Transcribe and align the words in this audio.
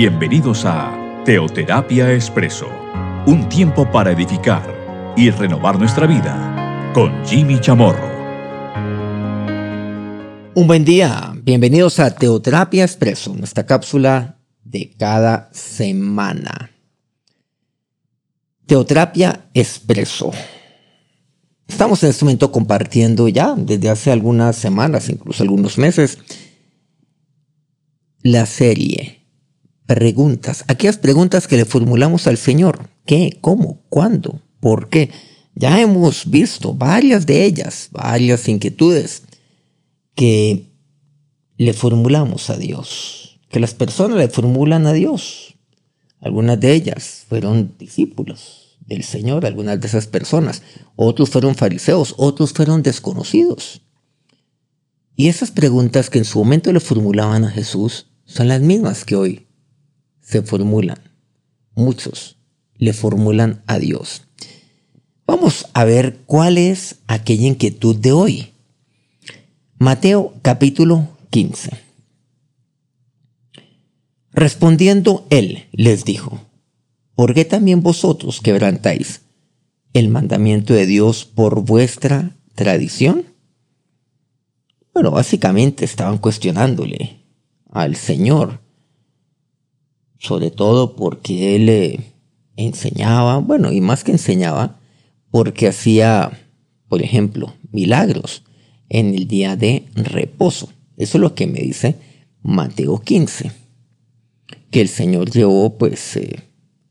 Bienvenidos 0.00 0.64
a 0.64 1.22
Teoterapia 1.24 2.14
Expreso, 2.14 2.68
un 3.26 3.48
tiempo 3.48 3.90
para 3.90 4.12
edificar 4.12 5.12
y 5.16 5.28
renovar 5.30 5.76
nuestra 5.76 6.06
vida 6.06 6.92
con 6.94 7.26
Jimmy 7.26 7.60
Chamorro. 7.60 8.06
Un 10.54 10.68
buen 10.68 10.84
día, 10.84 11.34
bienvenidos 11.42 11.98
a 11.98 12.14
Teoterapia 12.14 12.84
Expreso, 12.84 13.34
nuestra 13.34 13.66
cápsula 13.66 14.38
de 14.62 14.94
cada 14.96 15.50
semana. 15.52 16.70
Teoterapia 18.66 19.50
Expreso. 19.52 20.30
Estamos 21.66 22.04
en 22.04 22.10
este 22.10 22.24
momento 22.24 22.52
compartiendo 22.52 23.26
ya 23.26 23.56
desde 23.56 23.90
hace 23.90 24.12
algunas 24.12 24.54
semanas, 24.54 25.08
incluso 25.08 25.42
algunos 25.42 25.76
meses, 25.76 26.18
la 28.22 28.46
serie 28.46 29.17
preguntas, 29.88 30.64
aquellas 30.68 30.98
preguntas 30.98 31.48
que 31.48 31.56
le 31.56 31.64
formulamos 31.64 32.26
al 32.26 32.36
Señor. 32.36 32.90
¿Qué? 33.06 33.38
¿Cómo? 33.40 33.80
¿Cuándo? 33.88 34.42
¿Por 34.60 34.90
qué? 34.90 35.10
Ya 35.54 35.80
hemos 35.80 36.30
visto 36.30 36.74
varias 36.74 37.24
de 37.24 37.46
ellas, 37.46 37.88
varias 37.90 38.46
inquietudes 38.48 39.22
que 40.14 40.66
le 41.56 41.72
formulamos 41.72 42.50
a 42.50 42.58
Dios, 42.58 43.40
que 43.48 43.60
las 43.60 43.72
personas 43.72 44.18
le 44.18 44.28
formulan 44.28 44.86
a 44.86 44.92
Dios. 44.92 45.54
Algunas 46.20 46.60
de 46.60 46.74
ellas 46.74 47.24
fueron 47.26 47.74
discípulos 47.78 48.76
del 48.80 49.02
Señor, 49.04 49.46
algunas 49.46 49.80
de 49.80 49.86
esas 49.86 50.06
personas. 50.06 50.62
Otros 50.96 51.30
fueron 51.30 51.54
fariseos, 51.54 52.14
otros 52.18 52.52
fueron 52.52 52.82
desconocidos. 52.82 53.80
Y 55.16 55.28
esas 55.28 55.50
preguntas 55.50 56.10
que 56.10 56.18
en 56.18 56.26
su 56.26 56.38
momento 56.38 56.72
le 56.74 56.80
formulaban 56.80 57.46
a 57.46 57.50
Jesús 57.50 58.06
son 58.26 58.48
las 58.48 58.60
mismas 58.60 59.06
que 59.06 59.16
hoy 59.16 59.47
se 60.28 60.42
formulan. 60.42 60.98
Muchos 61.74 62.36
le 62.76 62.92
formulan 62.92 63.62
a 63.66 63.78
Dios. 63.78 64.24
Vamos 65.26 65.66
a 65.72 65.84
ver 65.84 66.18
cuál 66.26 66.58
es 66.58 66.96
aquella 67.06 67.46
inquietud 67.46 67.96
de 67.96 68.12
hoy. 68.12 68.52
Mateo 69.78 70.34
capítulo 70.42 71.08
15. 71.30 71.70
Respondiendo 74.32 75.26
él 75.30 75.64
les 75.72 76.04
dijo, 76.04 76.42
¿por 77.14 77.32
qué 77.32 77.46
también 77.46 77.82
vosotros 77.82 78.42
quebrantáis 78.42 79.22
el 79.94 80.10
mandamiento 80.10 80.74
de 80.74 80.84
Dios 80.84 81.24
por 81.24 81.62
vuestra 81.62 82.36
tradición? 82.54 83.24
Bueno, 84.92 85.10
básicamente 85.10 85.86
estaban 85.86 86.18
cuestionándole 86.18 87.24
al 87.70 87.96
Señor 87.96 88.67
sobre 90.18 90.50
todo 90.50 90.96
porque 90.96 91.56
él 91.56 91.68
eh, 91.68 92.00
enseñaba, 92.56 93.38
bueno, 93.38 93.72
y 93.72 93.80
más 93.80 94.04
que 94.04 94.12
enseñaba, 94.12 94.78
porque 95.30 95.68
hacía, 95.68 96.38
por 96.88 97.02
ejemplo, 97.02 97.54
milagros 97.70 98.42
en 98.88 99.14
el 99.14 99.28
día 99.28 99.56
de 99.56 99.84
reposo. 99.94 100.68
Eso 100.96 101.18
es 101.18 101.22
lo 101.22 101.34
que 101.34 101.46
me 101.46 101.60
dice 101.60 101.96
Mateo 102.42 103.00
15, 103.00 103.52
que 104.70 104.80
el 104.80 104.88
Señor 104.88 105.30
llevó 105.30 105.78
pues 105.78 106.16
eh, 106.16 106.40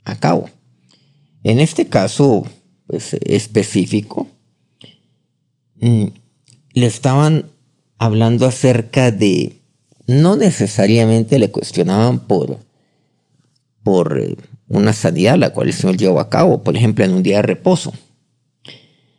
a 0.05 0.15
cabo. 0.15 0.49
En 1.43 1.59
este 1.59 1.87
caso 1.87 2.45
pues, 2.87 3.13
específico, 3.25 4.27
mm, 5.81 6.05
le 6.73 6.85
estaban 6.85 7.49
hablando 7.97 8.45
acerca 8.45 9.11
de, 9.11 9.61
no 10.05 10.35
necesariamente 10.35 11.39
le 11.39 11.51
cuestionaban 11.51 12.19
por 12.19 12.59
por 13.87 14.19
eh, 14.19 14.35
una 14.67 14.91
sanidad 14.91 15.37
la 15.37 15.53
cual 15.53 15.69
el 15.69 15.73
Señor 15.73 15.95
llevó 15.95 16.19
a 16.19 16.29
cabo, 16.29 16.61
por 16.61 16.75
ejemplo, 16.75 17.05
en 17.05 17.13
un 17.13 17.23
día 17.23 17.37
de 17.37 17.43
reposo. 17.43 17.93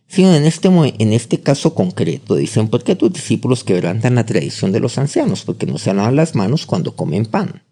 Sino 0.07 0.35
en 0.35 0.45
este, 0.45 0.69
en 0.69 1.13
este 1.15 1.41
caso 1.41 1.75
concreto 1.75 2.35
dicen, 2.35 2.69
¿por 2.69 2.85
qué 2.85 2.95
tus 2.95 3.11
discípulos 3.11 3.65
quebrantan 3.65 4.17
la 4.17 4.27
tradición 4.27 4.71
de 4.71 4.81
los 4.81 4.99
ancianos? 4.99 5.45
Porque 5.45 5.65
no 5.65 5.79
se 5.79 5.95
lavan 5.95 6.17
las 6.17 6.35
manos 6.35 6.67
cuando 6.67 6.95
comen 6.95 7.25
pan. 7.25 7.63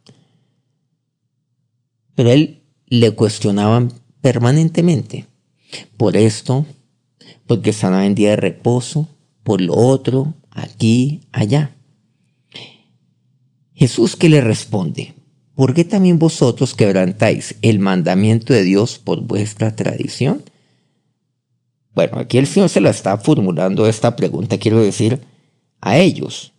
Pero 2.15 2.31
él 2.31 2.63
le 2.87 3.11
cuestionaban 3.11 3.93
permanentemente. 4.23 5.27
Por 5.99 6.17
esto, 6.17 6.65
porque 7.47 7.75
sanaba 7.75 8.07
en 8.07 8.15
día 8.15 8.31
de 8.31 8.37
reposo, 8.37 9.07
por 9.43 9.61
lo 9.61 9.75
otro, 9.75 10.33
aquí, 10.51 11.21
allá. 11.31 11.77
Jesús 13.75 14.17
que 14.17 14.31
le 14.31 14.41
responde, 14.41 15.15
¿por 15.57 15.75
qué 15.75 15.85
también 15.85 16.21
vosotros 16.21 16.75
quebrantáis 16.75 17.57
el 17.63 17.81
mandamiento 17.81 18.53
de 18.53 18.63
Dios 18.63 18.99
por 18.99 19.23
vuestra 19.23 19.75
tradición? 19.75 20.45
Bueno, 21.95 22.19
aquí 22.19 22.39
el 22.39 22.47
Señor 22.47 22.69
se 22.69 22.83
la 22.83 22.91
está 22.91 23.17
formulando 23.17 23.89
esta 23.89 24.15
pregunta, 24.15 24.59
quiero 24.59 24.81
decir, 24.81 25.19
a 25.81 25.99
ellos, 25.99 26.53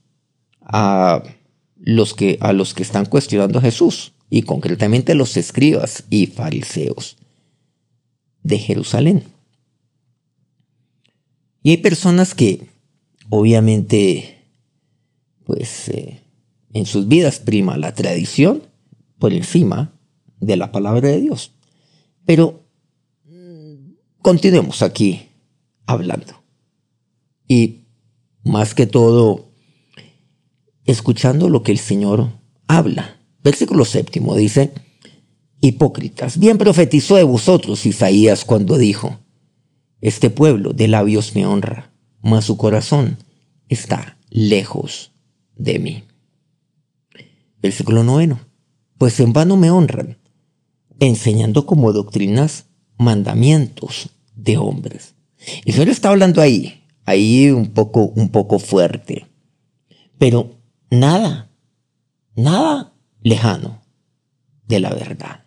a 0.62 1.24
los 1.78 2.16
que, 2.16 2.38
a 2.42 2.54
los 2.54 2.74
que 2.74 2.82
están 2.84 3.06
cuestionando 3.06 3.60
a 3.60 3.62
Jesús, 3.62 4.14
y 4.30 4.42
concretamente 4.42 5.16
los 5.16 5.38
escribas 5.38 6.04
y 6.10 6.26
fariseos 6.26 7.18
de 8.42 8.58
Jerusalén. 8.58 9.24
Y 11.62 11.70
hay 11.70 11.78
personas 11.78 12.34
que, 12.34 12.68
obviamente, 13.30 14.44
pues 15.46 15.90
eh, 15.90 16.24
en 16.74 16.86
sus 16.86 17.08
vidas 17.08 17.40
prima 17.40 17.78
la 17.78 17.94
tradición 17.94 18.67
por 19.20 19.34
encima 19.34 19.94
de 20.40 20.58
la 20.58 20.72
palabra 20.72 21.10
de 21.10 21.22
Dios. 21.22 21.52
Pero 22.26 22.64
mm, 23.26 23.94
continuemos 24.22 24.82
aquí 24.82 25.30
hablando. 25.86 26.44
Y 27.48 27.86
más 28.44 28.74
que 28.74 28.86
todo, 28.86 29.50
escuchando 30.86 31.50
lo 31.50 31.64
que 31.64 31.72
el 31.72 31.80
Señor 31.80 32.30
habla. 32.68 33.20
Versículo 33.44 33.86
séptimo 33.86 34.36
dice, 34.36 34.74
Hipócritas, 35.62 36.38
bien 36.38 36.58
profetizó 36.58 37.16
de 37.16 37.24
vosotros 37.24 37.86
Isaías 37.86 38.46
cuando 38.46 38.78
dijo, 38.78 39.20
Este 40.02 40.30
pueblo 40.30 40.74
de 40.74 40.88
labios 40.88 41.34
me 41.36 41.46
honra, 41.46 41.92
mas 42.22 42.46
su 42.46 42.58
corazón 42.58 43.18
está 43.70 44.18
lejos 44.30 45.14
de 45.56 45.80
mí. 45.80 46.04
Versículo 47.62 48.04
noveno 48.04 48.40
pues 48.98 49.20
en 49.20 49.34
vano 49.34 49.58
me 49.58 49.72
honran, 49.72 50.18
enseñando 51.00 51.66
como 51.66 51.94
doctrinas 51.94 52.66
mandamientos 52.98 54.10
de 54.36 54.58
hombres. 54.58 55.16
Y 55.66 55.70
el 55.70 55.76
Señor 55.76 55.90
está 55.90 56.10
hablando 56.10 56.42
ahí, 56.42 56.84
ahí 57.06 57.50
un 57.52 57.68
poco, 57.68 58.06
un 58.16 58.30
poco 58.30 58.60
fuerte, 58.60 59.28
pero 60.18 60.56
nada, 60.90 61.52
nada 62.36 62.94
lejano 63.22 63.82
de 64.68 64.80
la 64.80 64.90
verdad. 64.90 65.44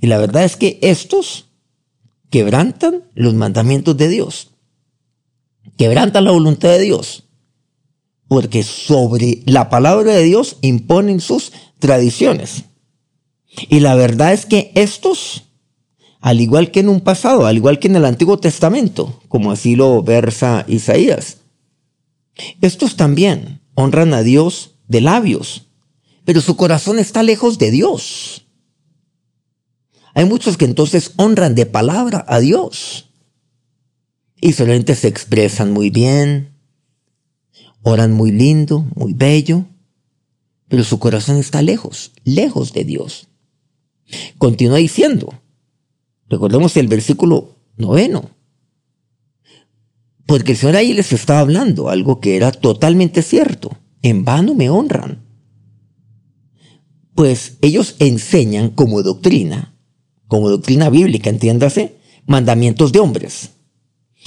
Y 0.00 0.06
la 0.06 0.18
verdad 0.18 0.44
es 0.44 0.56
que 0.56 0.78
estos 0.82 1.48
quebrantan 2.30 3.04
los 3.14 3.34
mandamientos 3.34 3.96
de 3.96 4.08
Dios, 4.08 4.50
quebrantan 5.76 6.24
la 6.24 6.30
voluntad 6.30 6.68
de 6.70 6.80
Dios, 6.80 7.24
porque 8.30 8.62
sobre 8.62 9.42
la 9.44 9.68
palabra 9.70 10.12
de 10.14 10.22
Dios 10.22 10.58
imponen 10.60 11.20
sus 11.20 11.50
tradiciones. 11.80 12.62
Y 13.68 13.80
la 13.80 13.96
verdad 13.96 14.32
es 14.32 14.46
que 14.46 14.70
estos, 14.76 15.48
al 16.20 16.40
igual 16.40 16.70
que 16.70 16.78
en 16.78 16.90
un 16.90 17.00
pasado, 17.00 17.46
al 17.46 17.56
igual 17.56 17.80
que 17.80 17.88
en 17.88 17.96
el 17.96 18.04
Antiguo 18.04 18.38
Testamento, 18.38 19.20
como 19.26 19.50
así 19.50 19.74
lo 19.74 20.00
versa 20.04 20.64
Isaías, 20.68 21.38
estos 22.60 22.94
también 22.94 23.62
honran 23.74 24.14
a 24.14 24.22
Dios 24.22 24.76
de 24.86 25.00
labios, 25.00 25.66
pero 26.24 26.40
su 26.40 26.54
corazón 26.54 27.00
está 27.00 27.24
lejos 27.24 27.58
de 27.58 27.72
Dios. 27.72 28.46
Hay 30.14 30.24
muchos 30.24 30.56
que 30.56 30.66
entonces 30.66 31.14
honran 31.16 31.56
de 31.56 31.66
palabra 31.66 32.24
a 32.28 32.38
Dios 32.38 33.10
y 34.40 34.52
solamente 34.52 34.94
se 34.94 35.08
expresan 35.08 35.72
muy 35.72 35.90
bien, 35.90 36.49
oran 37.82 38.12
muy 38.12 38.32
lindo, 38.32 38.86
muy 38.94 39.14
bello, 39.14 39.64
pero 40.68 40.84
su 40.84 40.98
corazón 40.98 41.36
está 41.36 41.62
lejos, 41.62 42.12
lejos 42.24 42.72
de 42.72 42.84
Dios. 42.84 43.28
Continúa 44.38 44.78
diciendo, 44.78 45.34
recordemos 46.28 46.76
el 46.76 46.88
versículo 46.88 47.56
noveno, 47.76 48.30
porque 50.26 50.52
el 50.52 50.58
Señor 50.58 50.76
ahí 50.76 50.92
les 50.92 51.12
estaba 51.12 51.40
hablando 51.40 51.88
algo 51.88 52.20
que 52.20 52.36
era 52.36 52.52
totalmente 52.52 53.22
cierto, 53.22 53.76
en 54.02 54.24
vano 54.24 54.54
me 54.54 54.70
honran. 54.70 55.24
Pues 57.14 57.58
ellos 57.60 57.96
enseñan 57.98 58.70
como 58.70 59.02
doctrina, 59.02 59.74
como 60.28 60.48
doctrina 60.48 60.88
bíblica, 60.88 61.30
entiéndase, 61.30 61.96
mandamientos 62.26 62.92
de 62.92 63.00
hombres. 63.00 63.50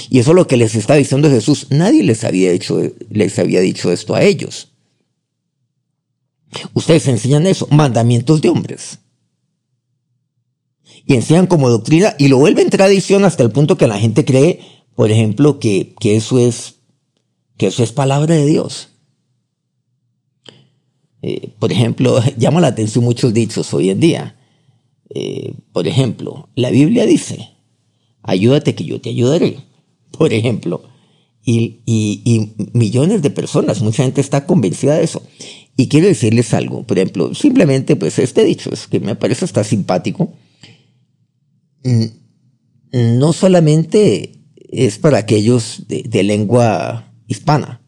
Y 0.10 0.20
eso 0.20 0.32
es 0.32 0.36
lo 0.36 0.48
que 0.48 0.58
les 0.58 0.76
está 0.76 0.96
diciendo 0.96 1.30
Jesús. 1.30 1.68
Nadie 1.70 2.04
les 2.04 2.24
había, 2.24 2.52
les 3.10 3.40
había 3.40 3.62
dicho 3.62 3.92
esto 3.92 4.16
a 4.16 4.24
ellos. 4.24 4.70
Ustedes 6.74 7.08
enseñan 7.08 7.48
eso, 7.48 7.68
mandamientos 7.72 8.42
de 8.42 8.50
hombres. 8.50 9.00
Y 11.06 11.16
enseñan 11.16 11.48
como 11.48 11.70
doctrina 11.70 12.16
y 12.18 12.28
lo 12.28 12.38
vuelven 12.38 12.70
tradición 12.70 13.26
hasta 13.26 13.44
el 13.44 13.52
punto 13.52 13.78
que 13.78 13.88
la 13.88 14.00
gente 14.00 14.24
cree, 14.26 14.62
por 14.96 15.12
ejemplo, 15.12 15.60
que, 15.60 15.96
que 16.00 16.16
eso 16.16 16.40
es 16.40 16.76
que 17.58 17.68
eso 17.68 17.84
es 17.84 17.92
palabra 17.92 18.36
de 18.36 18.46
Dios. 18.46 18.90
Eh, 21.22 21.54
por 21.60 21.72
ejemplo, 21.72 22.22
llama 22.38 22.62
la 22.62 22.68
atención 22.68 23.04
muchos 23.04 23.34
dichos 23.34 23.74
hoy 23.74 23.90
en 23.90 24.00
día. 24.00 24.40
Eh, 25.10 25.54
por 25.72 25.88
ejemplo, 25.88 26.50
la 26.56 26.72
Biblia 26.72 27.06
dice, 27.06 27.52
ayúdate 28.24 28.76
que 28.76 28.86
yo 28.86 29.00
te 29.00 29.10
ayudaré. 29.10 29.58
Por 30.18 30.34
ejemplo, 30.34 30.84
y, 31.44 31.82
y, 31.86 32.54
millones 32.74 33.22
de 33.22 33.30
personas, 33.30 33.82
mucha 33.82 34.04
gente 34.04 34.22
está 34.22 34.46
convencida 34.46 34.96
de 34.96 35.04
eso. 35.04 35.24
Y 35.76 35.88
quiero 35.88 36.08
decirles 36.08 36.54
algo, 36.54 36.84
por 36.84 36.98
ejemplo, 36.98 37.34
simplemente 37.34 37.96
pues 37.96 38.20
este 38.20 38.46
dicho 38.46 38.72
es 38.72 38.88
que 38.88 39.00
me 39.00 39.16
parece 39.16 39.44
hasta 39.44 39.64
simpático. 39.64 40.34
Mm, 41.84 42.06
no 43.18 43.34
solamente 43.34 44.40
es 44.70 45.00
para 45.00 45.18
aquellos 45.18 45.84
de 45.88 46.24
lengua 46.24 47.12
hispana, 47.28 47.82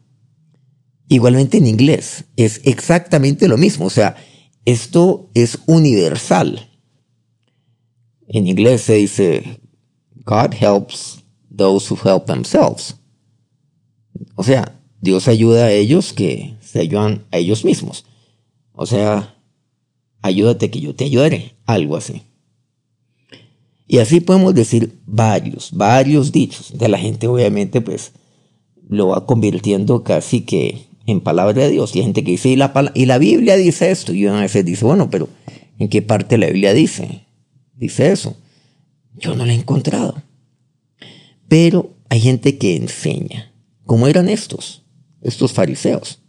igualmente 1.08 1.58
en 1.58 1.66
inglés, 1.66 2.24
es 2.36 2.60
exactamente 2.64 3.48
lo 3.48 3.56
mismo, 3.56 3.86
o 3.86 3.90
sea, 3.90 4.16
esto 4.64 5.30
es 5.34 5.58
universal. 5.66 6.68
En 8.28 8.48
inglés 8.48 8.82
se 8.82 8.94
dice, 8.94 9.60
God 10.24 10.52
helps 10.58 11.24
those 11.56 11.92
who 11.92 11.98
help 12.04 12.26
themselves. 12.26 12.96
O 14.34 14.42
sea, 14.42 14.80
Dios 15.00 15.28
ayuda 15.28 15.66
a 15.66 15.72
ellos 15.72 16.12
que 16.12 16.56
se 16.60 16.80
ayudan 16.80 17.24
a 17.30 17.38
ellos 17.38 17.64
mismos. 17.64 18.04
O 18.72 18.86
sea, 18.86 19.36
ayúdate 20.22 20.70
que 20.70 20.80
yo 20.80 20.94
te 20.94 21.04
ayudaré, 21.04 21.56
algo 21.64 21.96
así. 21.96 22.22
Y 23.86 23.98
así 23.98 24.20
podemos 24.20 24.54
decir 24.54 24.98
varios, 25.06 25.70
varios 25.72 26.32
dichos. 26.32 26.76
De 26.76 26.88
la 26.88 26.98
gente 26.98 27.28
obviamente 27.28 27.80
pues 27.80 28.12
lo 28.88 29.08
va 29.08 29.26
convirtiendo 29.26 30.02
casi 30.02 30.42
que 30.42 30.86
en 31.06 31.20
palabra 31.20 31.62
de 31.62 31.70
Dios. 31.70 31.94
Y 31.94 32.00
hay 32.00 32.04
gente 32.04 32.24
que 32.24 32.32
dice, 32.32 32.48
y 32.48 32.56
la, 32.56 32.72
y 32.94 33.06
la 33.06 33.18
Biblia 33.18 33.56
dice 33.56 33.90
esto. 33.90 34.12
Y 34.12 34.26
uno 34.26 34.38
a 34.38 34.42
veces 34.42 34.64
dice, 34.64 34.84
bueno, 34.84 35.08
pero 35.10 35.28
¿en 35.78 35.88
qué 35.88 36.02
parte 36.02 36.36
la 36.36 36.46
Biblia 36.46 36.74
dice? 36.74 37.26
Dice 37.74 38.10
eso. 38.10 38.36
Yo 39.14 39.34
no 39.34 39.46
la 39.46 39.52
he 39.52 39.56
encontrado. 39.56 40.22
Pero 41.48 41.96
hay 42.08 42.20
gente 42.20 42.58
que 42.58 42.76
enseña, 42.76 43.52
como 43.84 44.06
eran 44.06 44.28
estos, 44.28 44.84
estos 45.22 45.52
fariseos, 45.52 46.20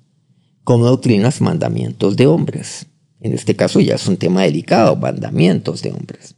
como 0.63 0.85
doctrinas 0.85 1.41
mandamientos 1.41 2.15
de 2.15 2.27
hombres. 2.27 2.87
En 3.19 3.33
este 3.33 3.55
caso 3.55 3.79
ya 3.79 3.95
es 3.95 4.07
un 4.07 4.17
tema 4.17 4.43
delicado, 4.43 4.95
mandamientos 4.95 5.81
de 5.81 5.91
hombres. 5.91 6.35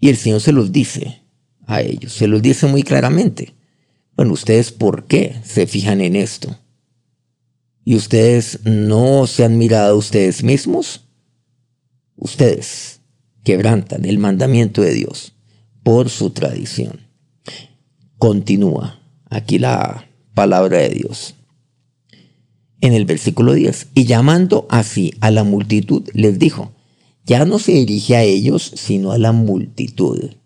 Y 0.00 0.08
el 0.08 0.16
Señor 0.16 0.40
se 0.40 0.52
los 0.52 0.72
dice 0.72 1.22
a 1.66 1.80
ellos, 1.80 2.12
se 2.12 2.26
los 2.26 2.42
dice 2.42 2.66
muy 2.66 2.82
claramente. 2.82 3.54
Bueno, 4.16 4.32
ustedes 4.32 4.72
por 4.72 5.06
qué 5.06 5.36
se 5.44 5.66
fijan 5.66 6.00
en 6.00 6.16
esto? 6.16 6.58
¿Y 7.84 7.96
ustedes 7.96 8.60
no 8.64 9.26
se 9.26 9.44
han 9.44 9.58
mirado 9.58 9.94
a 9.94 9.98
ustedes 9.98 10.42
mismos? 10.42 11.08
Ustedes 12.16 13.00
quebrantan 13.42 14.04
el 14.04 14.18
mandamiento 14.18 14.82
de 14.82 14.94
Dios 14.94 15.34
por 15.82 16.08
su 16.10 16.30
tradición. 16.30 17.01
Continúa 18.22 19.00
aquí 19.30 19.58
la 19.58 20.06
palabra 20.32 20.78
de 20.78 20.90
Dios. 20.90 21.34
En 22.80 22.92
el 22.92 23.04
versículo 23.04 23.52
10, 23.52 23.88
y 23.96 24.04
llamando 24.04 24.68
así 24.70 25.12
a 25.20 25.32
la 25.32 25.42
multitud, 25.42 26.08
les 26.12 26.38
dijo, 26.38 26.70
ya 27.26 27.44
no 27.44 27.58
se 27.58 27.72
dirige 27.72 28.14
a 28.14 28.22
ellos, 28.22 28.74
sino 28.76 29.10
a 29.10 29.18
la 29.18 29.32
multitud. 29.32 30.36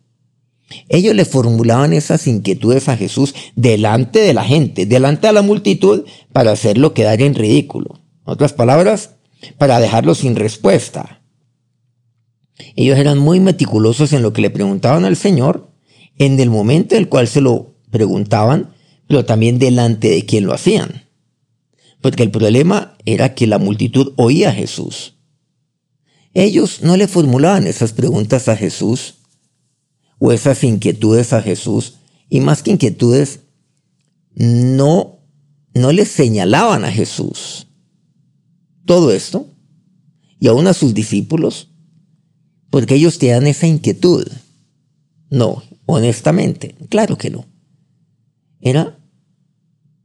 Ellos 0.89 1.15
le 1.15 1.27
formulaban 1.27 1.93
esas 1.93 2.27
inquietudes 2.27 2.89
a 2.89 2.97
Jesús 2.97 3.35
delante 3.57 4.21
de 4.21 4.33
la 4.33 4.45
gente, 4.45 4.87
delante 4.87 5.27
de 5.27 5.35
la 5.35 5.43
multitud, 5.43 6.07
para 6.33 6.53
hacerlo 6.53 6.95
quedar 6.95 7.21
en 7.21 7.35
ridículo. 7.35 8.01
En 8.27 8.33
otras 8.33 8.55
palabras, 8.55 9.17
para 9.59 9.81
dejarlo 9.81 10.15
sin 10.15 10.35
respuesta. 10.35 11.21
Ellos 12.75 12.97
eran 12.97 13.19
muy 13.19 13.39
meticulosos 13.39 14.15
en 14.15 14.23
lo 14.23 14.33
que 14.33 14.41
le 14.41 14.49
preguntaban 14.49 15.05
al 15.05 15.17
Señor 15.17 15.76
en 16.19 16.41
el 16.41 16.51
momento 16.51 16.95
en 16.95 17.03
el 17.03 17.09
cual 17.09 17.29
se 17.29 17.41
lo 17.41 17.75
preguntaban, 17.91 18.75
pero 19.07 19.25
también 19.25 19.59
delante 19.59 20.09
de 20.11 20.25
quien 20.25 20.45
lo 20.45 20.53
hacían. 20.53 21.05
Porque 22.01 22.23
el 22.23 22.31
problema 22.31 22.97
era 23.05 23.35
que 23.35 23.47
la 23.47 23.59
multitud 23.59 24.13
oía 24.17 24.51
a 24.51 24.53
Jesús. 24.53 25.15
Ellos 26.35 26.83
no 26.83 26.97
le 26.97 27.09
formulaban 27.09 27.67
esas 27.67 27.93
preguntas 27.93 28.49
a 28.49 28.57
Jesús 28.57 29.15
o 30.19 30.33
esas 30.33 30.65
inquietudes 30.65 31.33
a 31.33 31.43
Jesús, 31.43 31.95
y 32.29 32.41
más 32.41 32.63
que 32.63 32.73
inquietudes, 32.73 33.41
no, 34.35 35.21
no 35.75 35.93
le 35.93 36.05
señalaban 36.05 36.85
a 36.85 36.93
Jesús 36.93 37.67
todo 38.87 39.13
esto, 39.13 39.53
y 40.39 40.49
aún 40.49 40.67
a 40.67 40.75
sus 40.75 40.95
discípulos, 40.95 41.71
porque 42.71 42.95
ellos 42.95 43.19
tenían 43.19 43.47
esa 43.47 43.67
inquietud. 43.67 44.27
No, 45.29 45.63
honestamente, 45.87 46.75
claro 46.89 47.17
que 47.17 47.31
no. 47.31 47.47
Era 48.61 48.99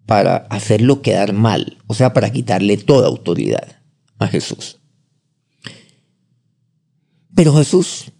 para 0.05 0.37
hacerlo 0.49 1.01
quedar 1.01 1.33
mal, 1.33 1.77
o 1.87 1.93
sea, 1.93 2.13
para 2.13 2.31
quitarle 2.31 2.77
toda 2.77 3.07
autoridad 3.07 3.81
a 4.19 4.27
Jesús. 4.27 4.79
Pero 7.33 7.55
Jesús 7.55 8.11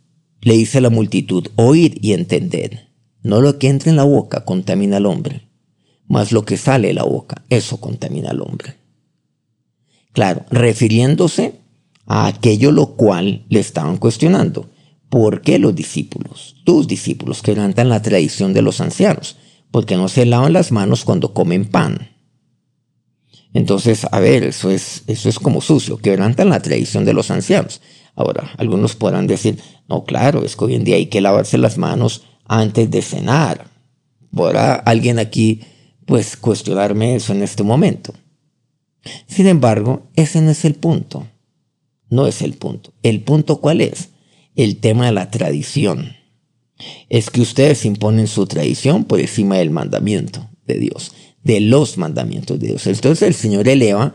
le 0.41 0.55
dice 0.55 0.79
a 0.79 0.81
la 0.81 0.89
multitud, 0.89 1.47
oíd 1.55 1.97
y 2.01 2.13
entended. 2.13 2.79
No 3.23 3.41
lo 3.41 3.59
que 3.59 3.67
entra 3.67 3.91
en 3.91 3.97
la 3.97 4.03
boca 4.03 4.45
contamina 4.45 4.97
al 4.97 5.05
hombre, 5.05 5.47
mas 6.07 6.31
lo 6.31 6.43
que 6.43 6.57
sale 6.57 6.87
de 6.87 6.93
la 6.95 7.03
boca, 7.03 7.43
eso 7.49 7.77
contamina 7.77 8.31
al 8.31 8.41
hombre. 8.41 8.77
Claro, 10.13 10.45
refiriéndose 10.49 11.59
a 12.07 12.27
aquello 12.27 12.71
lo 12.71 12.95
cual 12.95 13.45
le 13.49 13.59
estaban 13.59 13.97
cuestionando. 13.97 14.70
¿Por 15.11 15.41
qué 15.41 15.59
los 15.59 15.75
discípulos, 15.75 16.55
tus 16.63 16.87
discípulos, 16.87 17.41
quebrantan 17.41 17.89
la 17.89 18.01
tradición 18.01 18.53
de 18.53 18.61
los 18.61 18.79
ancianos? 18.79 19.35
Porque 19.69 19.97
no 19.97 20.07
se 20.07 20.25
lavan 20.25 20.53
las 20.53 20.71
manos 20.71 21.03
cuando 21.03 21.33
comen 21.33 21.65
pan. 21.65 22.11
Entonces, 23.53 24.07
a 24.09 24.21
ver, 24.21 24.45
eso 24.45 24.71
es, 24.71 25.03
eso 25.07 25.27
es 25.27 25.37
como 25.37 25.59
sucio, 25.59 25.97
quebrantan 25.97 26.47
la 26.47 26.61
tradición 26.61 27.03
de 27.03 27.11
los 27.11 27.29
ancianos. 27.29 27.81
Ahora, 28.15 28.51
algunos 28.55 28.95
podrán 28.95 29.27
decir, 29.27 29.59
no, 29.89 30.05
claro, 30.05 30.45
es 30.45 30.55
que 30.55 30.63
hoy 30.63 30.75
en 30.75 30.85
día 30.85 30.95
hay 30.95 31.07
que 31.07 31.19
lavarse 31.19 31.57
las 31.57 31.77
manos 31.77 32.21
antes 32.45 32.89
de 32.89 33.01
cenar. 33.01 33.67
¿Podrá 34.33 34.75
alguien 34.75 35.19
aquí, 35.19 35.59
pues, 36.05 36.37
cuestionarme 36.37 37.15
eso 37.15 37.33
en 37.33 37.43
este 37.43 37.63
momento? 37.63 38.13
Sin 39.27 39.47
embargo, 39.47 40.07
ese 40.15 40.39
no 40.39 40.51
es 40.51 40.63
el 40.63 40.75
punto. 40.75 41.27
No 42.09 42.27
es 42.27 42.41
el 42.41 42.53
punto. 42.53 42.93
¿El 43.03 43.23
punto 43.23 43.59
cuál 43.59 43.81
es? 43.81 44.07
El 44.55 44.77
tema 44.77 45.05
de 45.05 45.11
la 45.11 45.31
tradición. 45.31 46.15
Es 47.09 47.29
que 47.29 47.41
ustedes 47.41 47.85
imponen 47.85 48.27
su 48.27 48.47
tradición 48.47 49.05
por 49.05 49.19
encima 49.19 49.57
del 49.57 49.69
mandamiento 49.69 50.49
de 50.65 50.79
Dios, 50.79 51.11
de 51.43 51.59
los 51.59 51.97
mandamientos 51.97 52.59
de 52.59 52.67
Dios. 52.67 52.87
Entonces 52.87 53.27
el 53.27 53.33
Señor 53.35 53.67
eleva 53.67 54.13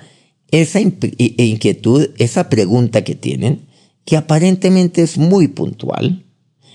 esa 0.51 0.81
inquietud, 0.81 2.11
esa 2.19 2.49
pregunta 2.49 3.05
que 3.05 3.15
tienen, 3.15 3.67
que 4.05 4.17
aparentemente 4.17 5.03
es 5.03 5.19
muy 5.19 5.49
puntual, 5.49 6.25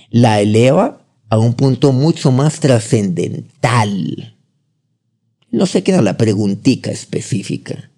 la 0.09 0.41
eleva 0.41 1.05
a 1.29 1.37
un 1.37 1.53
punto 1.53 1.93
mucho 1.93 2.31
más 2.31 2.59
trascendental. 2.59 4.37
No 5.49 5.65
se 5.65 5.83
queda 5.83 6.01
la 6.01 6.17
preguntica 6.17 6.91
específica, 6.91 7.91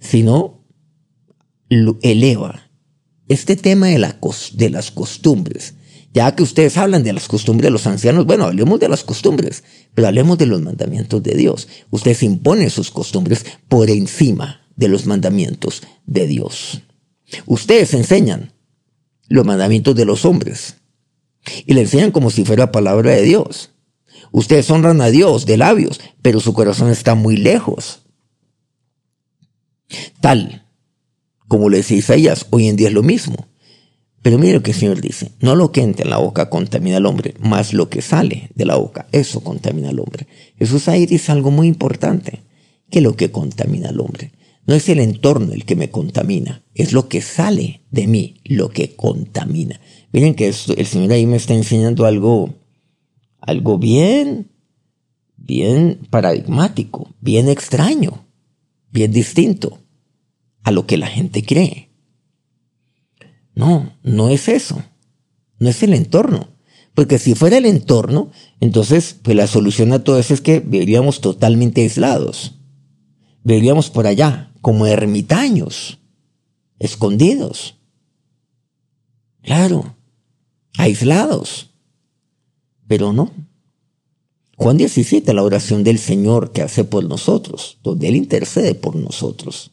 sino 0.00 0.64
eleva 2.02 2.70
este 3.32 3.56
tema 3.56 3.88
de, 3.88 3.98
la, 3.98 4.18
de 4.52 4.70
las 4.70 4.90
costumbres. 4.90 5.74
Ya 6.14 6.34
que 6.36 6.42
ustedes 6.42 6.76
hablan 6.76 7.02
de 7.02 7.14
las 7.14 7.26
costumbres 7.26 7.64
de 7.64 7.70
los 7.70 7.86
ancianos, 7.86 8.26
bueno, 8.26 8.44
hablemos 8.44 8.78
de 8.78 8.88
las 8.88 9.02
costumbres, 9.02 9.64
pero 9.94 10.08
hablemos 10.08 10.36
de 10.36 10.46
los 10.46 10.60
mandamientos 10.60 11.22
de 11.22 11.34
Dios. 11.34 11.68
Ustedes 11.90 12.22
imponen 12.22 12.68
sus 12.68 12.90
costumbres 12.90 13.46
por 13.68 13.88
encima 13.88 14.60
de 14.76 14.88
los 14.88 15.06
mandamientos 15.06 15.82
de 16.04 16.26
Dios. 16.26 16.82
Ustedes 17.46 17.94
enseñan 17.94 18.52
los 19.28 19.46
mandamientos 19.46 19.94
de 19.94 20.04
los 20.04 20.26
hombres 20.26 20.76
y 21.64 21.72
le 21.72 21.80
enseñan 21.80 22.10
como 22.10 22.28
si 22.28 22.44
fuera 22.44 22.72
palabra 22.72 23.12
de 23.12 23.22
Dios. 23.22 23.70
Ustedes 24.32 24.70
honran 24.70 25.00
a 25.00 25.08
Dios 25.08 25.46
de 25.46 25.56
labios, 25.56 25.98
pero 26.20 26.40
su 26.40 26.52
corazón 26.52 26.90
está 26.90 27.14
muy 27.14 27.38
lejos. 27.38 28.02
Tal 30.20 30.61
como 31.52 31.68
le 31.68 31.76
decía 31.76 31.98
Isaías, 31.98 32.46
hoy 32.48 32.68
en 32.68 32.76
día 32.76 32.88
es 32.88 32.94
lo 32.94 33.02
mismo. 33.02 33.46
Pero 34.22 34.38
mire 34.38 34.54
lo 34.54 34.62
que 34.62 34.70
el 34.70 34.76
Señor 34.78 35.02
dice, 35.02 35.32
no 35.40 35.54
lo 35.54 35.70
que 35.70 35.82
entra 35.82 36.04
en 36.04 36.08
la 36.08 36.16
boca 36.16 36.48
contamina 36.48 36.96
al 36.96 37.04
hombre, 37.04 37.34
más 37.40 37.74
lo 37.74 37.90
que 37.90 38.00
sale 38.00 38.48
de 38.54 38.64
la 38.64 38.76
boca, 38.76 39.06
eso 39.12 39.44
contamina 39.44 39.90
al 39.90 40.00
hombre. 40.00 40.26
Jesús 40.58 40.88
ahí 40.88 41.04
dice 41.04 41.30
algo 41.30 41.50
muy 41.50 41.68
importante, 41.68 42.40
que 42.88 43.02
lo 43.02 43.16
que 43.16 43.30
contamina 43.30 43.90
al 43.90 44.00
hombre 44.00 44.32
No 44.66 44.74
es 44.74 44.88
el 44.88 44.98
entorno 44.98 45.52
el 45.52 45.66
que 45.66 45.76
me 45.76 45.90
contamina, 45.90 46.64
es 46.74 46.94
lo 46.94 47.08
que 47.08 47.20
sale 47.20 47.82
de 47.90 48.06
mí 48.06 48.40
lo 48.44 48.70
que 48.70 48.96
contamina. 48.96 49.78
Miren 50.10 50.34
que 50.34 50.46
el 50.46 50.86
Señor 50.86 51.12
ahí 51.12 51.26
me 51.26 51.36
está 51.36 51.52
enseñando 51.52 52.06
algo, 52.06 52.54
algo 53.42 53.76
bien, 53.76 54.52
bien 55.36 55.98
paradigmático, 56.08 57.14
bien 57.20 57.50
extraño, 57.50 58.24
bien 58.90 59.12
distinto 59.12 59.82
a 60.62 60.70
lo 60.70 60.86
que 60.86 60.96
la 60.96 61.06
gente 61.06 61.44
cree. 61.44 61.90
No, 63.54 63.96
no 64.02 64.28
es 64.28 64.48
eso. 64.48 64.82
No 65.58 65.68
es 65.68 65.82
el 65.82 65.94
entorno. 65.94 66.48
Porque 66.94 67.18
si 67.18 67.34
fuera 67.34 67.56
el 67.56 67.66
entorno, 67.66 68.30
entonces 68.60 69.16
pues 69.22 69.36
la 69.36 69.46
solución 69.46 69.92
a 69.92 70.04
todo 70.04 70.18
eso 70.18 70.34
es 70.34 70.40
que 70.40 70.60
viviríamos 70.60 71.20
totalmente 71.20 71.82
aislados. 71.82 72.54
Viviríamos 73.44 73.90
por 73.90 74.06
allá, 74.06 74.52
como 74.60 74.86
ermitaños, 74.86 75.98
escondidos. 76.78 77.76
Claro, 79.42 79.96
aislados. 80.76 81.70
Pero 82.86 83.12
no. 83.12 83.32
Juan 84.56 84.76
17, 84.76 85.32
la 85.34 85.42
oración 85.42 85.82
del 85.82 85.98
Señor 85.98 86.52
que 86.52 86.62
hace 86.62 86.84
por 86.84 87.04
nosotros, 87.04 87.78
donde 87.82 88.08
Él 88.08 88.16
intercede 88.16 88.74
por 88.74 88.94
nosotros, 88.94 89.71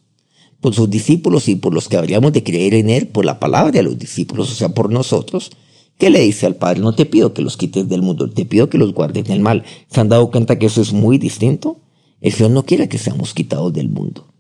por 0.61 0.73
sus 0.73 0.89
discípulos 0.89 1.47
y 1.47 1.55
por 1.55 1.73
los 1.73 1.87
que 1.87 1.97
habríamos 1.97 2.33
de 2.33 2.43
creer 2.43 2.73
en 2.73 2.89
Él, 2.89 3.07
por 3.07 3.25
la 3.25 3.39
palabra 3.39 3.71
de 3.71 3.83
los 3.83 3.97
discípulos, 3.97 4.51
o 4.51 4.55
sea, 4.55 4.69
por 4.69 4.91
nosotros, 4.91 5.51
¿Qué 5.99 6.09
le 6.09 6.21
dice 6.21 6.45
al 6.45 6.55
Padre? 6.55 6.79
No 6.79 6.95
te 6.95 7.05
pido 7.05 7.33
que 7.33 7.41
los 7.41 7.57
quites 7.57 7.89
del 7.89 8.01
mundo, 8.01 8.29
te 8.29 8.45
pido 8.45 8.69
que 8.69 8.77
los 8.77 8.93
guardes 8.93 9.25
del 9.25 9.41
mal. 9.41 9.65
¿Se 9.91 9.99
han 9.99 10.07
dado 10.07 10.31
cuenta 10.31 10.57
que 10.57 10.67
eso 10.67 10.81
es 10.81 10.93
muy 10.93 11.17
distinto? 11.17 11.81
El 12.21 12.31
Señor 12.31 12.51
no 12.51 12.65
quiere 12.65 12.87
que 12.87 12.97
seamos 12.97 13.33
quitados 13.33 13.73
del 13.73 13.89
mundo. 13.89 14.33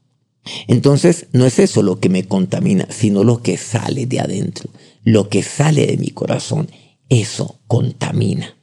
Entonces, 0.67 1.27
no 1.33 1.45
es 1.45 1.59
eso 1.59 1.83
lo 1.83 1.99
que 1.99 2.07
me 2.07 2.23
contamina, 2.23 2.87
sino 2.89 3.25
lo 3.25 3.43
que 3.43 3.57
sale 3.57 4.05
de 4.05 4.21
adentro, 4.21 4.69
lo 5.03 5.27
que 5.27 5.43
sale 5.43 5.85
de 5.85 5.97
mi 5.97 6.11
corazón. 6.11 6.69
Eso 7.09 7.59
contamina. 7.67 8.55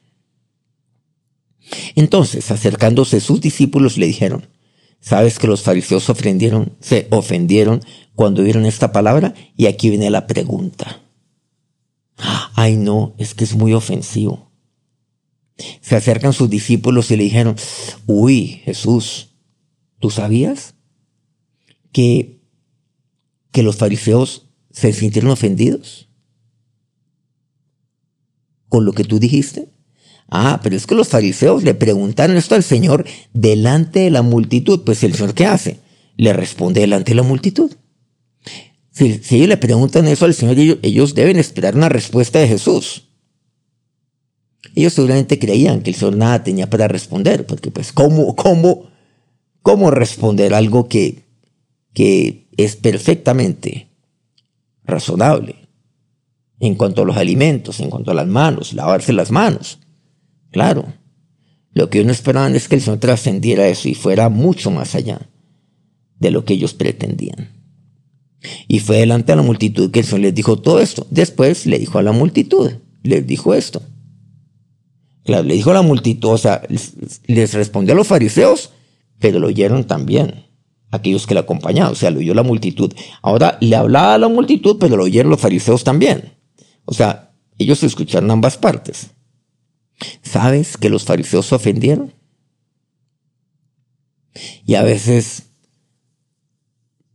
Entonces, 1.97 2.51
acercándose 2.51 3.21
sus 3.21 3.43
discípulos, 3.43 3.99
le 3.99 4.07
dijeron, 4.07 4.47
¿sabes 5.01 5.39
que 5.39 5.47
los 5.47 5.63
fariseos 5.63 6.09
ofendieron, 6.09 6.77
se 6.81 7.09
ofendieron 7.11 7.81
cuando 8.15 8.43
vieron 8.43 8.67
esta 8.67 8.93
palabra? 8.93 9.35
Y 9.57 9.67
aquí 9.67 9.91
viene 9.91 10.11
la 10.11 10.27
pregunta. 10.27 11.03
Ay, 12.55 12.77
no, 12.77 13.15
es 13.19 13.35
que 13.35 13.45
es 13.45 13.55
muy 13.55 13.75
ofensivo. 13.75 14.51
Se 15.81 15.97
acercan 15.97 16.33
sus 16.33 16.51
discípulos 16.51 17.11
y 17.11 17.17
le 17.17 17.25
dijeron, 17.25 17.57
uy, 18.07 18.61
Jesús, 18.65 19.37
¿tú 20.01 20.11
sabías 20.11 20.75
que, 21.93 22.43
que 23.53 23.63
los 23.63 23.77
fariseos 23.77 24.51
se 24.71 24.93
sintieron 24.93 25.31
ofendidos 25.31 26.11
con 28.69 28.85
lo 28.85 28.93
que 28.93 29.05
tú 29.05 29.19
dijiste? 29.19 29.76
Ah, 30.29 30.61
pero 30.63 30.77
es 30.77 30.87
que 30.87 30.95
los 30.95 31.09
fariseos 31.09 31.63
le 31.63 31.75
preguntaron 31.75 32.37
esto 32.37 32.55
al 32.55 32.63
Señor 32.63 33.05
delante 33.33 34.01
de 34.01 34.11
la 34.11 34.23
multitud. 34.23 34.83
Pues 34.85 35.05
el 35.05 35.15
Señor, 35.15 35.35
¿qué 35.35 35.47
hace? 35.47 35.81
Le 36.17 36.33
responde 36.33 36.81
delante 36.81 37.13
de 37.13 37.17
la 37.17 37.23
multitud. 37.23 37.71
Si, 38.91 39.21
ellos 39.37 39.49
le 39.49 39.57
preguntan 39.59 40.09
eso 40.09 40.25
al 40.25 40.35
Señor, 40.35 40.79
ellos, 40.83 41.15
deben 41.15 41.39
esperar 41.39 41.77
una 41.77 41.91
respuesta 41.91 42.39
de 42.39 42.49
Jesús. 42.49 43.09
Ellos 44.75 44.95
seguramente 44.95 45.39
creían 45.39 45.83
que 45.83 45.91
el 45.91 45.97
Señor 45.97 46.17
nada 46.17 46.43
tenía 46.43 46.69
para 46.69 46.89
responder, 46.89 47.47
porque 47.47 47.71
pues 47.71 47.93
¿cómo, 47.93 48.35
cómo, 48.35 48.91
cómo 49.63 49.91
responder 49.91 50.55
algo 50.55 50.89
que, 50.89 51.25
que 51.93 52.49
es 52.57 52.77
perfectamente 52.77 53.89
razonable 54.83 55.69
en 56.59 56.75
cuanto 56.75 57.03
a 57.03 57.05
los 57.05 57.17
alimentos, 57.17 57.81
en 57.81 57.91
cuanto 57.91 58.11
a 58.11 58.15
las 58.15 58.27
manos, 58.27 58.73
lavarse 58.73 59.13
las 59.13 59.31
manos? 59.31 59.79
Claro, 60.57 60.87
lo 61.75 61.91
que 61.91 61.99
ellos 61.99 62.13
esperaban 62.13 62.57
es 62.57 62.67
que 62.67 62.77
el 62.77 62.81
Señor 62.81 62.99
trascendiera 62.99 63.69
eso 63.69 63.91
y 63.91 63.95
fuera 63.95 64.31
mucho 64.31 64.71
más 64.71 64.95
allá 64.95 65.29
de 66.19 66.31
lo 66.31 66.47
que 66.47 66.55
ellos 66.55 66.73
pretendían. 66.73 67.51
Y 68.67 68.79
fue 68.79 68.97
delante 68.97 69.33
de 69.33 69.37
la 69.37 69.43
multitud 69.43 69.91
que 69.91 69.99
el 70.01 70.07
Señor 70.07 70.23
les 70.23 70.35
dijo 70.35 70.59
todo 70.59 70.81
esto. 70.81 71.07
Después 71.11 71.67
le 71.67 71.79
dijo 71.79 71.99
a 71.99 72.03
la 72.03 72.13
multitud, 72.13 72.71
les 73.03 73.27
dijo 73.27 73.53
esto. 73.53 73.83
Claro, 75.25 75.43
le 75.43 75.53
dijo 75.53 75.73
a 75.73 75.75
la 75.75 75.83
multitud, 75.83 76.31
o 76.31 76.39
sea, 76.39 76.63
les 77.27 77.53
respondió 77.53 77.93
a 77.93 77.97
los 77.97 78.07
fariseos, 78.07 78.71
pero 79.19 79.39
lo 79.39 79.49
oyeron 79.49 79.85
también 79.87 80.47
aquellos 80.91 81.27
que 81.27 81.35
le 81.35 81.41
acompañaban, 81.41 81.93
o 81.93 81.97
sea, 81.97 82.11
lo 82.11 82.21
oyó 82.21 82.33
la 82.33 82.43
multitud. 82.43 82.95
Ahora 83.21 83.59
le 83.61 83.77
hablaba 83.77 84.15
a 84.15 84.19
la 84.19 84.29
multitud, 84.29 84.79
pero 84.81 84.97
lo 84.97 85.05
oyeron 85.05 85.31
los 85.31 85.41
fariseos 85.41 85.85
también. 85.85 86.33
O 86.87 86.95
sea, 86.95 87.35
ellos 87.59 87.83
escucharon 87.83 88.31
ambas 88.31 88.57
partes. 88.57 89.11
¿Sabes 90.23 90.77
que 90.77 90.91
los 90.91 91.05
fariseos 91.05 91.47
se 91.47 91.55
ofendieron? 91.55 92.15
Y 94.65 94.75
a 94.75 94.83
veces, 94.83 95.45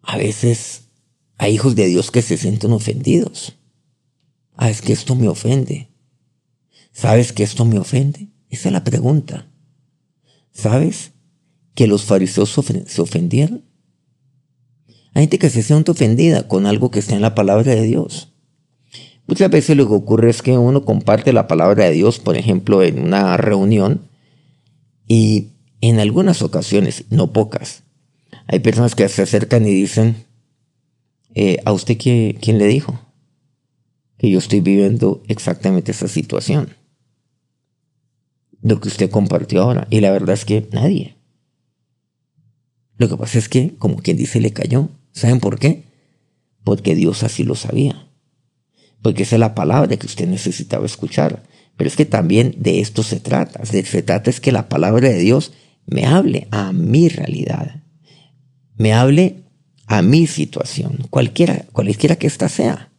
a 0.02 0.18
veces 0.18 0.90
hay 1.38 1.54
hijos 1.54 1.76
de 1.76 1.88
Dios 1.88 2.12
que 2.12 2.22
se 2.22 2.38
sienten 2.38 2.72
ofendidos. 2.72 3.58
Ah, 4.56 4.70
es 4.70 4.82
que 4.82 4.94
esto 4.94 5.16
me 5.16 5.28
ofende. 5.28 5.90
¿Sabes 6.92 7.32
que 7.32 7.44
esto 7.44 7.66
me 7.66 7.80
ofende? 7.80 8.30
Esa 8.50 8.70
es 8.70 8.74
la 8.74 8.84
pregunta. 8.84 9.50
¿Sabes 10.52 11.14
que 11.74 11.88
los 11.88 12.04
fariseos 12.04 12.54
se 12.88 13.02
ofendieron? 13.02 13.66
Hay 15.14 15.24
gente 15.24 15.40
que 15.40 15.50
se 15.50 15.64
siente 15.64 15.92
ofendida 15.92 16.48
con 16.48 16.66
algo 16.66 16.92
que 16.92 17.00
está 17.00 17.16
en 17.16 17.22
la 17.22 17.36
palabra 17.36 17.76
de 17.76 17.84
Dios. 17.84 18.31
Muchas 19.32 19.50
veces 19.50 19.78
lo 19.78 19.88
que 19.88 19.94
ocurre 19.94 20.30
es 20.30 20.42
que 20.42 20.58
uno 20.58 20.84
comparte 20.84 21.32
la 21.32 21.48
palabra 21.48 21.86
de 21.86 21.92
Dios, 21.92 22.20
por 22.20 22.36
ejemplo, 22.36 22.84
en 22.84 23.02
una 23.02 23.38
reunión, 23.38 24.02
y 25.08 25.52
en 25.80 26.02
algunas 26.02 26.42
ocasiones, 26.42 27.06
no 27.12 27.32
pocas, 27.32 27.84
hay 28.48 28.60
personas 28.60 28.94
que 28.94 29.08
se 29.08 29.22
acercan 29.22 29.66
y 29.66 29.72
dicen, 29.72 30.26
eh, 31.34 31.60
¿A 31.64 31.72
usted 31.72 31.98
quién 31.98 32.58
le 32.58 32.68
dijo? 32.68 33.00
Que 34.18 34.30
yo 34.30 34.38
estoy 34.38 34.60
viviendo 34.60 35.24
exactamente 35.30 35.92
esa 35.92 36.10
situación. 36.10 36.76
Lo 38.62 38.82
que 38.82 38.90
usted 38.90 39.10
compartió 39.10 39.62
ahora. 39.62 39.88
Y 39.90 40.02
la 40.02 40.12
verdad 40.12 40.34
es 40.34 40.44
que 40.44 40.68
nadie. 40.74 41.16
Lo 42.98 43.08
que 43.08 43.16
pasa 43.16 43.40
es 43.40 43.48
que, 43.48 43.78
como 43.78 43.96
quien 43.96 44.18
dice, 44.18 44.42
le 44.42 44.52
cayó. 44.52 44.90
¿Saben 45.14 45.40
por 45.40 45.58
qué? 45.58 45.86
Porque 46.66 46.96
Dios 46.96 47.24
así 47.24 47.46
lo 47.46 47.56
sabía. 47.56 48.11
Porque 49.02 49.24
esa 49.24 49.36
es 49.36 49.40
la 49.40 49.56
palabra 49.56 49.98
que 49.98 50.06
usted 50.06 50.28
necesitaba 50.28 50.86
escuchar. 50.86 51.44
Pero 51.78 51.88
es 51.88 51.96
que 51.96 52.06
también 52.06 52.56
de 52.58 52.80
esto 52.80 53.04
se 53.04 53.20
trata. 53.20 53.66
Se 53.66 54.04
trata 54.04 54.30
es 54.30 54.40
que 54.40 54.52
la 54.52 54.70
palabra 54.70 55.10
de 55.10 55.20
Dios 55.20 55.52
me 55.88 56.06
hable 56.06 56.48
a 56.52 56.72
mi 56.74 57.10
realidad. 57.10 57.84
Me 58.76 58.94
hable 58.94 59.44
a 59.88 60.02
mi 60.02 60.28
situación, 60.28 61.00
cualquiera, 61.10 61.66
cualquiera 61.74 62.16
que 62.16 62.28
ésta 62.28 62.50
sea. 62.50 62.92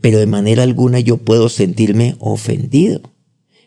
Pero 0.00 0.18
de 0.18 0.26
manera 0.26 0.62
alguna 0.62 1.00
yo 1.00 1.18
puedo 1.18 1.48
sentirme 1.48 2.16
ofendido. 2.18 3.02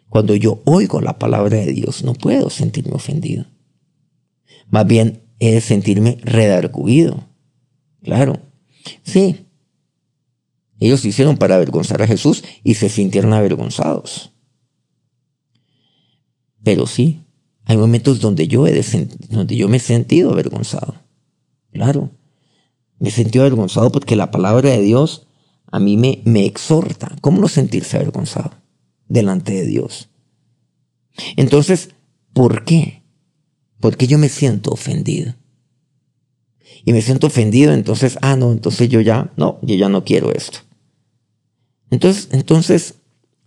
Cuando 0.10 0.36
yo 0.36 0.62
oigo 0.66 1.02
la 1.02 1.20
palabra 1.20 1.58
de 1.58 1.72
Dios, 1.72 2.04
no 2.04 2.14
puedo 2.14 2.50
sentirme 2.50 2.96
ofendido. 2.96 3.46
Más 4.70 4.88
bien 4.88 5.22
he 5.40 5.52
de 5.54 5.62
sentirme 5.62 6.18
redarguido. 6.24 7.28
Claro. 8.04 8.40
Sí. 9.04 9.46
Ellos 10.82 11.06
hicieron 11.06 11.38
para 11.38 11.56
avergonzar 11.56 12.02
a 12.02 12.08
Jesús 12.08 12.44
y 12.64 12.74
se 12.74 12.90
sintieron 12.90 13.34
avergonzados. 13.34 14.34
Pero 16.64 16.88
sí, 16.88 17.22
hay 17.66 17.78
momentos 17.78 18.20
donde 18.20 18.48
yo, 18.48 18.66
he 18.66 18.84
donde 19.30 19.56
yo 19.56 19.70
me 19.70 19.78
he 19.78 19.80
sentido 19.80 20.32
avergonzado. 20.32 20.96
Claro. 21.72 22.10
Me 22.98 23.12
sentí 23.12 23.38
avergonzado 23.38 23.92
porque 23.92 24.16
la 24.16 24.32
palabra 24.32 24.72
de 24.72 24.82
Dios 24.82 25.28
a 25.68 25.80
mí 25.80 25.98
me, 25.98 26.24
me 26.26 26.46
exhorta. 26.46 27.16
¿Cómo 27.22 27.40
no 27.40 27.48
sentirse 27.48 27.98
avergonzado 27.98 28.52
delante 29.08 29.54
de 29.54 29.68
Dios? 29.68 30.10
Entonces, 31.38 31.92
¿por 32.34 32.66
qué? 32.66 33.04
Porque 33.80 34.08
yo 34.08 34.18
me 34.18 34.30
siento 34.30 34.72
ofendido. 34.72 35.36
Y 36.86 36.92
me 36.94 37.04
siento 37.04 37.28
ofendido, 37.28 37.72
entonces, 37.72 38.18
ah, 38.24 38.36
no, 38.36 38.52
entonces 38.52 38.90
yo 38.90 39.00
ya, 39.00 39.32
no, 39.38 39.60
yo 39.62 39.76
ya 39.76 39.90
no 39.90 40.04
quiero 40.04 40.32
esto. 40.32 40.60
Entonces, 41.92 42.30
entonces, 42.32 42.96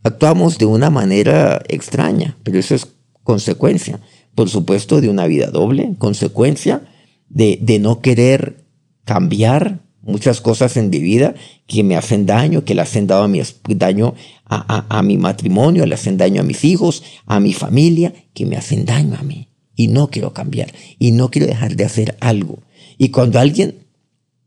actuamos 0.04 0.58
de 0.58 0.66
una 0.66 0.90
manera 0.90 1.62
extraña, 1.68 2.36
pero 2.44 2.58
eso 2.58 2.74
es 2.76 2.86
consecuencia, 3.24 4.00
por 4.36 4.48
supuesto, 4.48 5.00
de 5.00 5.08
una 5.08 5.26
vida 5.26 5.48
doble, 5.48 5.94
consecuencia 5.98 6.82
de, 7.28 7.58
de 7.60 7.80
no 7.80 8.00
querer 8.00 8.64
cambiar 9.04 9.80
muchas 10.04 10.40
cosas 10.40 10.76
en 10.76 10.90
mi 10.90 10.98
vida 10.98 11.34
que 11.66 11.82
me 11.82 11.96
hacen 11.96 12.26
daño, 12.26 12.64
que 12.64 12.74
le 12.74 12.82
hacen 12.82 13.06
dado 13.06 13.24
a 13.24 13.28
mi, 13.28 13.40
daño 13.68 14.14
a, 14.44 15.02
mi 15.02 15.16
matrimonio, 15.16 15.86
le 15.86 15.94
hacen 15.94 16.16
daño 16.16 16.42
a 16.42 16.44
mis 16.44 16.64
hijos, 16.64 17.02
a 17.26 17.40
mi 17.40 17.52
familia, 17.52 18.12
que 18.34 18.46
me 18.46 18.56
hacen 18.56 18.84
daño 18.84 19.16
a 19.18 19.22
mí. 19.22 19.48
Y 19.74 19.88
no 19.88 20.08
quiero 20.08 20.32
cambiar. 20.32 20.72
Y 20.98 21.12
no 21.12 21.30
quiero 21.30 21.48
dejar 21.48 21.74
de 21.74 21.84
hacer 21.84 22.16
algo 22.20 22.60
Y 22.96 23.08
cuando 23.08 23.40
alguien 23.40 23.86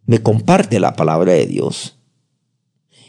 me 0.06 0.20
comparte 0.20 0.80
la 0.80 0.96
palabra 0.96 1.34
de 1.34 1.48
Dios, 1.48 1.97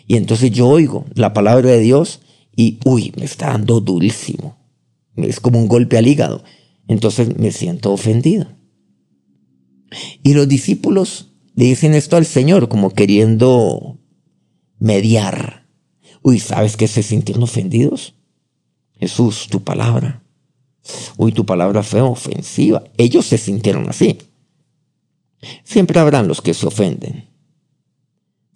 y 0.08 0.16
entonces 0.16 0.50
yo 0.50 0.66
oigo 0.66 1.04
la 1.14 1.34
palabra 1.34 1.70
de 1.70 1.80
Dios 1.80 2.22
y, 2.56 2.78
uy, 2.86 3.12
me 3.16 3.26
está 3.26 3.48
dando 3.48 3.80
durísimo. 3.80 4.56
Es 5.16 5.38
como 5.38 5.60
un 5.60 5.68
golpe 5.68 5.98
al 5.98 6.06
hígado. 6.06 6.42
Entonces 6.88 7.36
me 7.36 7.52
siento 7.52 7.92
ofendido. 7.92 8.48
Y 10.22 10.32
los 10.32 10.48
discípulos 10.48 11.28
le 11.54 11.66
dicen 11.66 11.94
esto 11.94 12.16
al 12.16 12.24
Señor 12.24 12.70
como 12.70 12.90
queriendo 12.90 13.98
mediar. 14.78 15.68
Uy, 16.22 16.40
¿sabes 16.40 16.78
que 16.78 16.88
se 16.88 17.02
sintieron 17.02 17.42
ofendidos? 17.42 18.14
Jesús, 18.98 19.48
tu 19.50 19.62
palabra. 19.62 20.24
Uy, 21.18 21.32
tu 21.32 21.44
palabra 21.44 21.82
fue 21.82 22.00
ofensiva. 22.00 22.82
Ellos 22.96 23.26
se 23.26 23.36
sintieron 23.36 23.90
así. 23.90 24.16
Siempre 25.64 26.00
habrán 26.00 26.28
los 26.28 26.40
que 26.40 26.54
se 26.54 26.66
ofenden. 26.66 27.28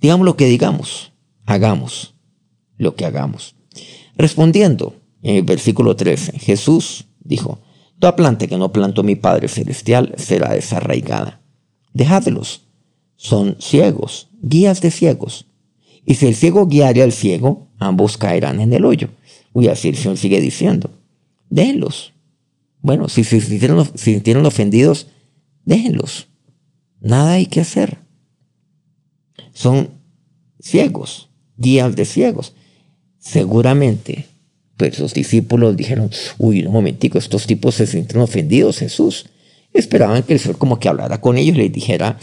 Digamos 0.00 0.24
lo 0.24 0.36
que 0.36 0.46
digamos, 0.46 1.11
hagamos 1.46 2.14
lo 2.78 2.94
que 2.94 3.04
hagamos. 3.04 3.54
Respondiendo, 4.16 4.96
en 5.22 5.36
el 5.36 5.42
versículo 5.42 5.96
13, 5.96 6.38
Jesús 6.38 7.06
dijo, 7.20 7.60
Toda 8.02 8.16
planta 8.16 8.48
que 8.48 8.56
no 8.56 8.72
plantó 8.72 9.04
mi 9.04 9.14
Padre 9.14 9.46
Celestial 9.46 10.12
será 10.16 10.54
desarraigada. 10.54 11.40
Dejadlos. 11.92 12.66
Son 13.14 13.54
ciegos, 13.60 14.28
guías 14.42 14.80
de 14.80 14.90
ciegos. 14.90 15.46
Y 16.04 16.16
si 16.16 16.26
el 16.26 16.34
ciego 16.34 16.66
guiare 16.66 17.04
al 17.04 17.12
ciego, 17.12 17.68
ambos 17.78 18.16
caerán 18.16 18.60
en 18.60 18.72
el 18.72 18.84
hoyo. 18.84 19.10
Uy, 19.52 19.68
así 19.68 19.94
sigue 19.94 20.40
diciendo. 20.40 20.90
Déjenlos. 21.48 22.12
Bueno, 22.80 23.08
si 23.08 23.22
se 23.22 23.40
sintieron, 23.40 23.88
sintieron 23.94 24.46
ofendidos, 24.46 25.06
déjenlos. 25.64 26.26
Nada 27.00 27.34
hay 27.34 27.46
que 27.46 27.60
hacer. 27.60 27.98
Son 29.52 29.90
ciegos, 30.58 31.30
guías 31.62 31.96
de 31.96 32.04
ciegos. 32.04 32.52
Seguramente 33.18 34.26
pues 34.76 34.98
los 34.98 35.14
discípulos 35.14 35.76
dijeron, 35.76 36.10
uy, 36.38 36.64
un 36.66 36.72
momentico, 36.72 37.16
estos 37.16 37.46
tipos 37.46 37.76
se 37.76 37.86
sintieron 37.86 38.24
ofendidos, 38.24 38.78
Jesús. 38.78 39.26
Esperaban 39.72 40.24
que 40.24 40.32
el 40.32 40.40
Señor 40.40 40.58
como 40.58 40.80
que 40.80 40.88
hablara 40.88 41.20
con 41.20 41.38
ellos 41.38 41.56
y 41.56 41.60
les 41.60 41.72
dijera, 41.72 42.18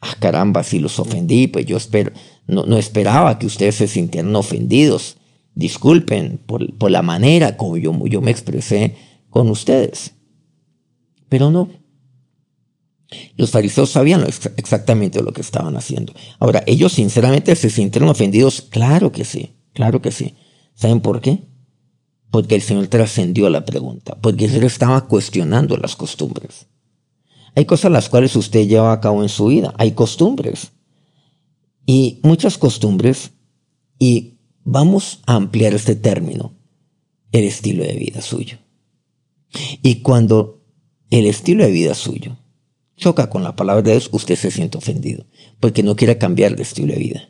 ah, 0.00 0.14
caramba, 0.20 0.62
si 0.62 0.78
los 0.78 1.00
ofendí, 1.00 1.48
pues 1.48 1.66
yo 1.66 1.76
espero, 1.76 2.12
no, 2.46 2.64
no 2.64 2.78
esperaba 2.78 3.40
que 3.40 3.46
ustedes 3.46 3.74
se 3.74 3.88
sintieran 3.88 4.36
ofendidos. 4.36 5.16
Disculpen 5.56 6.38
por, 6.46 6.72
por 6.76 6.92
la 6.92 7.02
manera 7.02 7.56
como 7.56 7.76
yo, 7.76 7.92
yo 8.06 8.20
me 8.20 8.30
expresé 8.30 8.94
con 9.28 9.50
ustedes. 9.50 10.12
Pero 11.28 11.50
no. 11.50 11.70
Los 13.36 13.50
fariseos 13.50 13.90
sabían 13.90 14.24
exactamente 14.56 15.22
lo 15.22 15.32
que 15.32 15.40
estaban 15.40 15.76
haciendo. 15.76 16.12
Ahora, 16.38 16.62
ellos 16.66 16.92
sinceramente 16.92 17.56
se 17.56 17.70
sintieron 17.70 18.08
ofendidos. 18.08 18.62
Claro 18.62 19.10
que 19.10 19.24
sí, 19.24 19.56
claro 19.72 20.00
que 20.00 20.12
sí. 20.12 20.34
¿Saben 20.74 21.00
por 21.00 21.20
qué? 21.20 21.50
porque 22.30 22.54
el 22.54 22.62
Señor 22.62 22.86
trascendió 22.86 23.50
la 23.50 23.64
pregunta, 23.64 24.16
porque 24.20 24.44
el 24.44 24.50
Señor 24.50 24.66
estaba 24.66 25.06
cuestionando 25.08 25.76
las 25.76 25.96
costumbres. 25.96 26.66
Hay 27.56 27.64
cosas 27.64 27.90
las 27.90 28.08
cuales 28.08 28.36
usted 28.36 28.68
lleva 28.68 28.92
a 28.92 29.00
cabo 29.00 29.22
en 29.22 29.28
su 29.28 29.46
vida, 29.46 29.74
hay 29.78 29.92
costumbres. 29.92 30.72
Y 31.86 32.20
muchas 32.22 32.56
costumbres, 32.56 33.32
y 33.98 34.38
vamos 34.62 35.20
a 35.26 35.34
ampliar 35.34 35.74
este 35.74 35.96
término, 35.96 36.54
el 37.32 37.44
estilo 37.44 37.82
de 37.82 37.94
vida 37.94 38.20
suyo. 38.20 38.58
Y 39.82 39.96
cuando 39.96 40.62
el 41.10 41.26
estilo 41.26 41.64
de 41.64 41.72
vida 41.72 41.94
suyo 41.94 42.38
choca 43.00 43.30
con 43.30 43.42
la 43.42 43.56
palabra 43.56 43.82
de 43.82 43.92
Dios, 43.92 44.10
usted 44.12 44.36
se 44.36 44.50
siente 44.50 44.78
ofendido, 44.78 45.26
porque 45.58 45.82
no 45.82 45.96
quiere 45.96 46.18
cambiar 46.18 46.54
de 46.54 46.62
estilo 46.62 46.92
de 46.92 47.00
vida, 47.00 47.28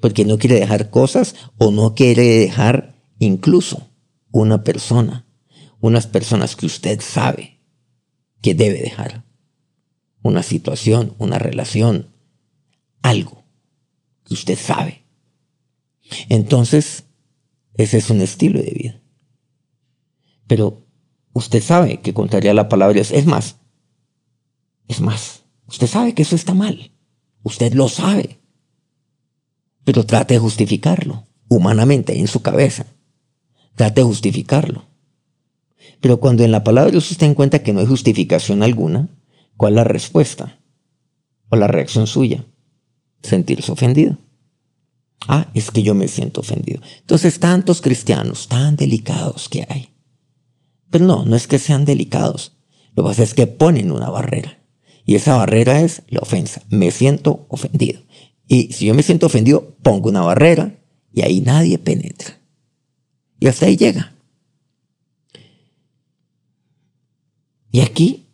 porque 0.00 0.26
no 0.26 0.36
quiere 0.36 0.56
dejar 0.56 0.90
cosas 0.90 1.34
o 1.56 1.70
no 1.70 1.94
quiere 1.94 2.22
dejar 2.22 2.96
incluso 3.18 3.88
una 4.32 4.64
persona, 4.64 5.26
unas 5.80 6.06
personas 6.06 6.56
que 6.56 6.66
usted 6.66 7.00
sabe 7.00 7.60
que 8.42 8.54
debe 8.54 8.82
dejar. 8.82 9.24
Una 10.22 10.42
situación, 10.42 11.14
una 11.18 11.38
relación, 11.38 12.14
algo 13.02 13.44
que 14.24 14.34
usted 14.34 14.58
sabe. 14.58 15.04
Entonces, 16.28 17.04
ese 17.74 17.98
es 17.98 18.10
un 18.10 18.20
estilo 18.20 18.60
de 18.60 18.70
vida. 18.70 19.02
Pero 20.46 20.86
usted 21.32 21.62
sabe 21.62 22.00
que 22.00 22.14
contaría 22.14 22.54
la 22.54 22.68
palabra 22.68 23.00
Es 23.00 23.26
más, 23.26 23.56
es 24.92 25.00
más, 25.00 25.42
usted 25.66 25.86
sabe 25.86 26.14
que 26.14 26.22
eso 26.22 26.36
está 26.36 26.54
mal. 26.54 26.92
Usted 27.42 27.72
lo 27.74 27.88
sabe. 27.88 28.38
Pero 29.84 30.06
trate 30.06 30.34
de 30.34 30.40
justificarlo 30.40 31.26
humanamente 31.48 32.18
en 32.18 32.28
su 32.28 32.40
cabeza. 32.40 32.86
Trate 33.74 34.00
de 34.00 34.06
justificarlo. 34.06 34.84
Pero 36.00 36.20
cuando 36.20 36.44
en 36.44 36.52
la 36.52 36.64
palabra 36.64 36.86
de 36.86 36.92
Dios 36.92 37.10
usted 37.10 37.26
encuentra 37.26 37.62
que 37.62 37.72
no 37.72 37.80
hay 37.80 37.86
justificación 37.86 38.62
alguna, 38.62 39.08
¿cuál 39.56 39.72
es 39.72 39.76
la 39.76 39.84
respuesta? 39.84 40.60
¿O 41.48 41.56
la 41.56 41.66
reacción 41.66 42.06
suya? 42.06 42.44
Sentirse 43.22 43.72
ofendido. 43.72 44.18
Ah, 45.28 45.48
es 45.54 45.70
que 45.70 45.82
yo 45.82 45.94
me 45.94 46.08
siento 46.08 46.40
ofendido. 46.40 46.80
Entonces, 47.00 47.38
tantos 47.38 47.80
cristianos 47.80 48.48
tan 48.48 48.76
delicados 48.76 49.48
que 49.48 49.66
hay. 49.68 49.90
Pero 50.90 51.06
no, 51.06 51.24
no 51.24 51.36
es 51.36 51.46
que 51.46 51.58
sean 51.58 51.84
delicados. 51.84 52.56
Lo 52.94 53.04
que 53.04 53.10
pasa 53.10 53.22
es 53.22 53.34
que 53.34 53.46
ponen 53.46 53.92
una 53.92 54.10
barrera. 54.10 54.61
Y 55.04 55.14
esa 55.14 55.36
barrera 55.36 55.80
es 55.80 56.02
la 56.08 56.20
ofensa. 56.20 56.62
Me 56.70 56.90
siento 56.90 57.46
ofendido. 57.48 58.00
Y 58.46 58.72
si 58.72 58.86
yo 58.86 58.94
me 58.94 59.02
siento 59.02 59.26
ofendido, 59.26 59.76
pongo 59.82 60.08
una 60.08 60.20
barrera 60.20 60.78
y 61.12 61.22
ahí 61.22 61.40
nadie 61.40 61.78
penetra. 61.78 62.38
Y 63.40 63.48
hasta 63.48 63.66
ahí 63.66 63.76
llega. 63.76 64.14
Y 67.70 67.80
aquí 67.80 68.26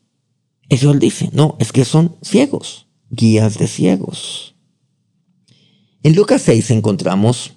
el 0.69 0.79
Señor 0.79 0.99
dice, 0.99 1.31
no, 1.33 1.57
es 1.61 1.73
que 1.73 1.85
son 1.85 2.17
ciegos, 2.23 2.89
guías 3.11 3.59
de 3.59 3.67
ciegos. 3.67 4.55
En 6.03 6.15
Lucas 6.15 6.43
6 6.43 6.71
encontramos 6.73 7.53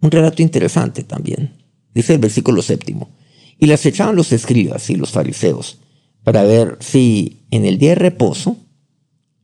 un 0.00 0.10
relato 0.10 0.42
interesante 0.42 1.02
también. 1.02 1.58
Dice 1.94 2.14
el 2.14 2.20
versículo 2.20 2.62
séptimo, 2.62 3.10
y 3.58 3.66
las 3.66 3.84
echaban 3.84 4.16
los 4.16 4.32
escribas 4.32 4.88
y 4.88 4.96
los 4.96 5.10
fariseos 5.10 5.78
para 6.24 6.42
ver 6.42 6.78
si 6.80 7.41
en 7.52 7.66
el 7.66 7.78
día 7.78 7.90
de 7.90 7.96
reposo 7.96 8.56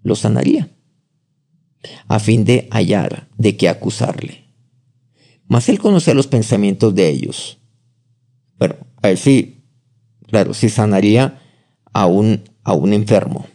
los 0.02 0.20
sanaría, 0.20 0.70
a 2.08 2.18
fin 2.18 2.44
de 2.44 2.66
hallar 2.72 3.28
de 3.36 3.56
qué 3.56 3.68
acusarle. 3.68 4.46
Mas 5.46 5.68
él 5.68 5.78
conocía 5.78 6.14
los 6.14 6.26
pensamientos 6.26 6.94
de 6.94 7.08
ellos. 7.08 7.58
Bueno, 8.58 8.76
a 9.02 9.08
ver 9.08 9.18
si, 9.18 9.62
claro, 10.26 10.54
si 10.54 10.70
sanaría 10.70 11.42
a 11.92 12.06
un, 12.06 12.44
a 12.64 12.72
un 12.72 12.94
enfermo. 12.94 13.46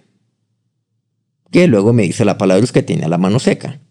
Que 1.50 1.68
luego 1.68 1.92
me 1.92 2.04
dice 2.04 2.24
la 2.24 2.38
palabra 2.38 2.64
es 2.64 2.72
que 2.72 2.84
tenía 2.84 3.08
la 3.08 3.18
mano 3.18 3.40
seca. 3.40 3.82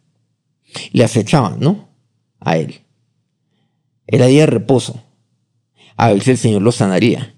Le 0.93 1.03
acechaban, 1.03 1.59
¿no? 1.59 1.89
A 2.39 2.57
él. 2.57 2.83
Era 4.07 4.27
día 4.27 4.43
de 4.43 4.47
reposo. 4.47 5.03
A 5.97 6.13
ver 6.13 6.23
si 6.23 6.31
el 6.31 6.39
Señor 6.39 6.63
lo 6.63 6.71
sanaría. 6.71 7.35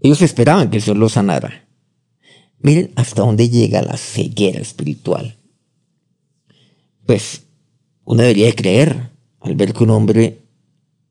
Ellos 0.00 0.22
esperaban 0.22 0.70
que 0.70 0.78
el 0.78 0.82
Señor 0.82 0.98
lo 0.98 1.08
sanara. 1.08 1.63
Miren 2.64 2.92
hasta 2.96 3.20
dónde 3.20 3.50
llega 3.50 3.82
la 3.82 3.98
ceguera 3.98 4.58
espiritual. 4.58 5.36
Pues 7.04 7.42
uno 8.04 8.22
debería 8.22 8.46
de 8.46 8.54
creer 8.54 9.10
al 9.40 9.54
ver 9.54 9.74
que 9.74 9.84
un 9.84 9.90
hombre 9.90 10.46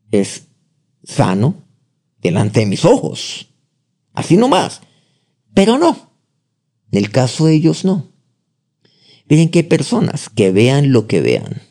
es 0.09 0.47
sano 1.03 1.53
delante 2.23 2.61
de 2.61 2.65
mis 2.65 2.83
ojos. 2.85 3.49
Así 4.13 4.35
nomás. 4.35 4.81
Pero 5.53 5.77
no. 5.77 6.17
En 6.91 6.97
el 6.97 7.11
caso 7.11 7.45
de 7.45 7.53
ellos 7.53 7.85
no. 7.85 8.11
Miren 9.29 9.51
que 9.51 9.63
personas 9.63 10.29
que 10.29 10.51
vean 10.51 10.91
lo 10.91 11.05
que 11.05 11.21
vean. 11.21 11.61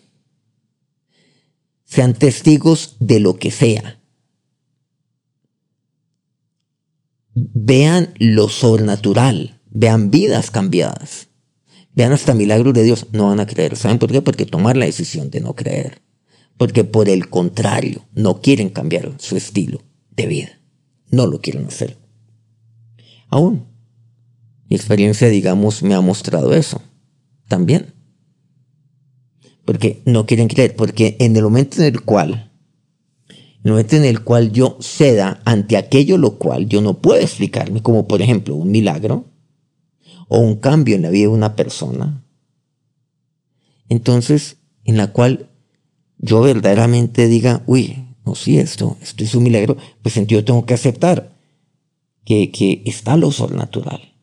Sean 1.85 2.15
testigos 2.15 2.95
de 3.01 3.19
lo 3.19 3.37
que 3.37 3.51
sea. 3.51 4.01
Vean 7.35 8.15
lo 8.21 8.49
sobrenatural. 8.49 9.59
Vean 9.75 10.11
vidas 10.11 10.51
cambiadas. 10.51 11.29
Vean 11.95 12.13
hasta 12.13 12.35
milagros 12.35 12.75
de 12.75 12.85
Dios. 12.85 13.07
No 13.13 13.29
van 13.29 13.41
a 13.41 13.47
creer. 13.47 13.77
¿Saben 13.77 13.99
por 13.99 14.13
qué? 14.13 14.23
Porque 14.23 14.47
tomar 14.47 14.77
la 14.77 14.87
decisión 14.87 15.31
de 15.31 15.41
no 15.41 15.55
creer 15.55 16.03
porque 16.63 16.85
por 16.85 17.09
el 17.09 17.29
contrario, 17.29 18.07
no 18.15 18.41
quieren 18.41 18.69
cambiar 18.69 19.13
su 19.19 19.37
estilo 19.37 19.83
de 20.11 20.27
vida. 20.27 20.61
No 21.11 21.27
lo 21.27 21.41
quieren 21.41 21.67
hacer. 21.67 21.99
Aún, 23.29 23.67
mi 24.69 24.77
experiencia, 24.77 25.29
digamos, 25.29 25.83
me 25.83 25.95
ha 25.95 26.01
mostrado 26.01 26.55
eso 26.55 26.81
también. 27.49 27.95
Porque 29.65 30.03
no 30.07 30.27
quieren 30.27 30.49
creer, 30.49 30.77
porque 30.77 31.17
en 31.19 31.37
el 31.37 31.43
momento 31.43 31.79
en 31.79 31.85
el 31.85 32.03
cual, 32.03 32.53
el 33.65 33.71
momento 33.73 33.97
en 33.97 34.05
el 34.05 34.23
cual 34.23 34.53
yo 34.53 34.79
ceda 34.81 35.43
ante 35.45 35.77
aquello 35.77 36.17
lo 36.17 36.39
cual 36.39 36.69
yo 36.69 36.81
no 36.81 37.01
puedo 37.01 37.21
explicarme, 37.21 37.83
como 37.83 38.07
por 38.07 38.23
ejemplo 38.23 38.55
un 38.55 38.71
milagro, 38.71 39.32
o 40.33 40.39
un 40.39 40.57
cambio 40.57 40.97
en 40.97 41.03
la 41.03 41.11
vida 41.11 41.25
de 41.25 41.29
una 41.29 41.57
persona, 41.57 42.25
entonces 43.91 44.57
en 44.85 44.97
la 44.97 45.09
cual 45.09 45.51
yo 46.17 46.41
verdaderamente 46.41 47.29
diga, 47.29 47.63
uy, 47.67 48.07
no, 48.25 48.35
sí, 48.35 48.59
esto, 48.59 48.97
esto 49.03 49.25
es 49.25 49.35
un 49.35 49.43
milagro, 49.43 49.77
pues 50.01 50.15
yo 50.27 50.43
tengo 50.43 50.65
que 50.65 50.73
aceptar 50.73 51.37
que, 52.25 52.51
que 52.51 52.83
está 52.87 53.19
lo 53.19 53.31
sobrenatural. 53.31 54.15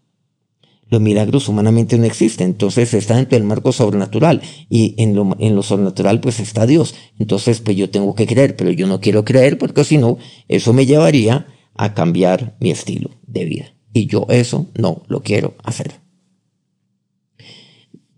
Los 0.88 1.00
milagros 1.00 1.48
humanamente 1.48 2.00
no 2.00 2.06
existen, 2.06 2.48
entonces 2.48 2.96
está 2.96 3.16
dentro 3.16 3.38
del 3.38 3.48
marco 3.48 3.72
sobrenatural 3.72 4.42
y 4.68 4.96
en 4.98 5.14
lo, 5.14 5.36
en 5.38 5.56
lo 5.56 5.62
sobrenatural 5.62 6.22
pues 6.22 6.40
está 6.40 6.66
Dios. 6.66 6.96
Entonces 7.20 7.60
pues 7.60 7.78
yo 7.78 7.92
tengo 7.92 8.16
que 8.16 8.26
creer, 8.26 8.56
pero 8.56 8.72
yo 8.72 8.88
no 8.88 9.00
quiero 9.00 9.24
creer 9.24 9.60
porque 9.60 9.84
si 9.84 10.00
no, 10.00 10.18
eso 10.48 10.74
me 10.74 10.88
llevaría 10.88 11.46
a 11.76 11.94
cambiar 11.94 12.58
mi 12.60 12.72
estilo 12.72 13.12
de 13.28 13.46
vida. 13.46 13.79
Y 13.94 14.06
yo 14.06 14.26
eso 14.30 14.68
no 14.76 15.04
lo 15.08 15.22
quiero 15.22 15.56
hacer. 15.64 16.00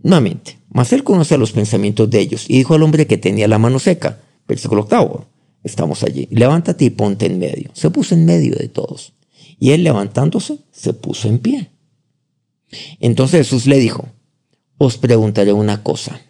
Nuevamente, 0.04 0.58
mas 0.70 0.92
él 0.94 1.04
conoce 1.04 1.38
los 1.38 1.52
pensamientos 1.52 2.10
de 2.10 2.20
ellos 2.20 2.46
y 2.50 2.58
dijo 2.58 2.74
al 2.74 2.84
hombre 2.84 3.08
que 3.08 3.18
tenía 3.18 3.48
la 3.48 3.60
mano 3.60 3.80
seca, 3.80 4.20
versículo 4.48 4.82
octavo, 4.82 5.28
estamos 5.64 6.04
allí, 6.04 6.28
levántate 6.32 6.86
y 6.86 6.90
ponte 6.90 7.28
en 7.28 7.40
medio. 7.40 7.70
Se 7.74 7.90
puso 7.90 8.16
en 8.16 8.26
medio 8.26 8.56
de 8.56 8.68
todos. 8.68 9.14
Y 9.60 9.72
él 9.72 9.84
levantándose, 9.84 10.58
se 10.72 10.94
puso 10.94 11.28
en 11.28 11.40
pie. 11.40 11.70
Entonces 13.00 13.48
Jesús 13.48 13.68
le 13.68 13.78
dijo, 13.78 14.08
os 14.78 14.98
preguntaré 14.98 15.54
una 15.54 15.84
cosa. 15.84 16.22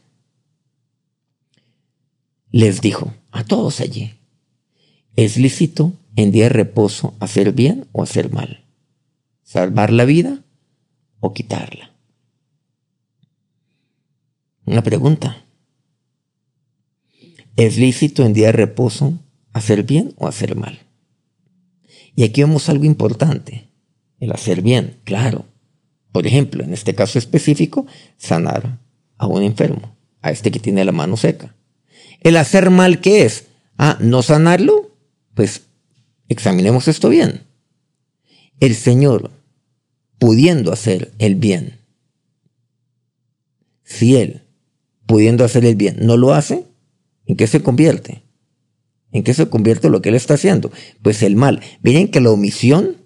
Les 2.51 2.81
dijo 2.81 3.13
a 3.31 3.45
todos 3.45 3.79
allí, 3.79 4.15
¿es 5.15 5.37
lícito 5.37 5.93
en 6.17 6.31
día 6.31 6.43
de 6.45 6.49
reposo 6.49 7.13
hacer 7.19 7.53
bien 7.53 7.87
o 7.93 8.03
hacer 8.03 8.33
mal? 8.33 8.60
¿Salvar 9.51 9.91
la 9.91 10.05
vida 10.05 10.45
o 11.19 11.33
quitarla? 11.33 11.91
Una 14.63 14.81
pregunta. 14.81 15.43
¿Es 17.57 17.75
lícito 17.75 18.23
en 18.23 18.31
día 18.31 18.45
de 18.45 18.53
reposo 18.53 19.19
hacer 19.51 19.83
bien 19.83 20.13
o 20.15 20.29
hacer 20.29 20.55
mal? 20.55 20.79
Y 22.15 22.23
aquí 22.23 22.39
vemos 22.39 22.69
algo 22.69 22.85
importante. 22.85 23.67
El 24.21 24.31
hacer 24.31 24.61
bien, 24.61 25.01
claro. 25.03 25.43
Por 26.13 26.27
ejemplo, 26.27 26.63
en 26.63 26.71
este 26.71 26.95
caso 26.95 27.19
específico, 27.19 27.85
sanar 28.15 28.79
a 29.17 29.27
un 29.27 29.43
enfermo, 29.43 29.97
a 30.21 30.31
este 30.31 30.49
que 30.51 30.61
tiene 30.61 30.85
la 30.85 30.93
mano 30.93 31.17
seca. 31.17 31.53
El 32.21 32.37
hacer 32.37 32.69
mal, 32.69 33.01
¿qué 33.01 33.25
es? 33.25 33.47
Ah, 33.77 33.97
no 33.99 34.21
sanarlo. 34.21 34.95
Pues 35.33 35.63
examinemos 36.29 36.87
esto 36.87 37.09
bien. 37.09 37.41
El 38.61 38.75
Señor, 38.75 39.40
pudiendo 40.21 40.71
hacer 40.71 41.15
el 41.17 41.33
bien, 41.33 41.79
si 43.83 44.17
Él, 44.17 44.43
pudiendo 45.07 45.43
hacer 45.43 45.65
el 45.65 45.75
bien, 45.75 45.97
no 45.99 46.15
lo 46.15 46.35
hace, 46.35 46.67
¿en 47.25 47.35
qué 47.35 47.47
se 47.47 47.63
convierte? 47.63 48.21
¿En 49.11 49.23
qué 49.23 49.33
se 49.33 49.49
convierte 49.49 49.89
lo 49.89 50.03
que 50.03 50.09
Él 50.09 50.15
está 50.15 50.35
haciendo? 50.35 50.71
Pues 51.01 51.23
el 51.23 51.35
mal. 51.35 51.61
Miren 51.81 52.11
que 52.11 52.21
la 52.21 52.29
omisión 52.29 52.97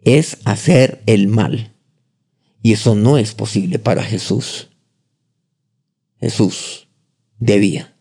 es 0.00 0.38
hacer 0.46 1.02
el 1.04 1.28
mal. 1.28 1.76
Y 2.62 2.72
eso 2.72 2.94
no 2.94 3.18
es 3.18 3.34
posible 3.34 3.78
para 3.78 4.02
Jesús. 4.02 4.70
Jesús 6.20 6.88
debía. 7.38 7.94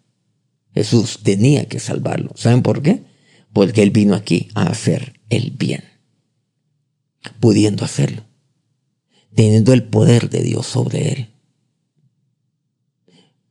Jesús 0.74 1.20
tenía 1.24 1.68
que 1.68 1.82
salvarlo. 1.82 2.32
¿Saben 2.36 2.62
por 2.62 2.82
qué? 2.82 3.04
Porque 3.52 3.84
Él 3.84 3.92
vino 3.92 4.16
aquí 4.16 4.48
a 4.56 4.64
hacer 4.64 5.20
el 5.30 5.52
bien. 5.52 5.97
Pudiendo 7.40 7.86
hacerlo. 7.86 8.24
Teniendo 9.36 9.74
el 9.74 9.84
poder 9.84 10.30
de 10.30 10.42
Dios 10.42 10.66
sobre 10.66 11.12
Él. 11.12 11.30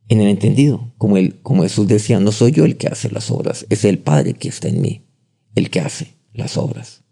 En 0.09 0.21
el 0.21 0.29
entendido, 0.29 0.93
como, 0.99 1.17
él, 1.17 1.41
como 1.43 1.65
Jesús 1.65 1.89
decía, 1.89 2.21
no 2.21 2.31
soy 2.31 2.53
yo 2.53 2.65
el 2.65 2.77
que 2.77 2.87
hace 2.87 3.11
las 3.11 3.31
obras, 3.31 3.67
es 3.71 3.85
el 3.85 3.99
Padre 3.99 4.35
que 4.35 4.49
está 4.49 4.69
en 4.69 4.81
mí, 4.81 5.05
el 5.57 5.69
que 5.69 5.81
hace 5.81 6.17
las 6.33 6.57
obras. 6.57 7.03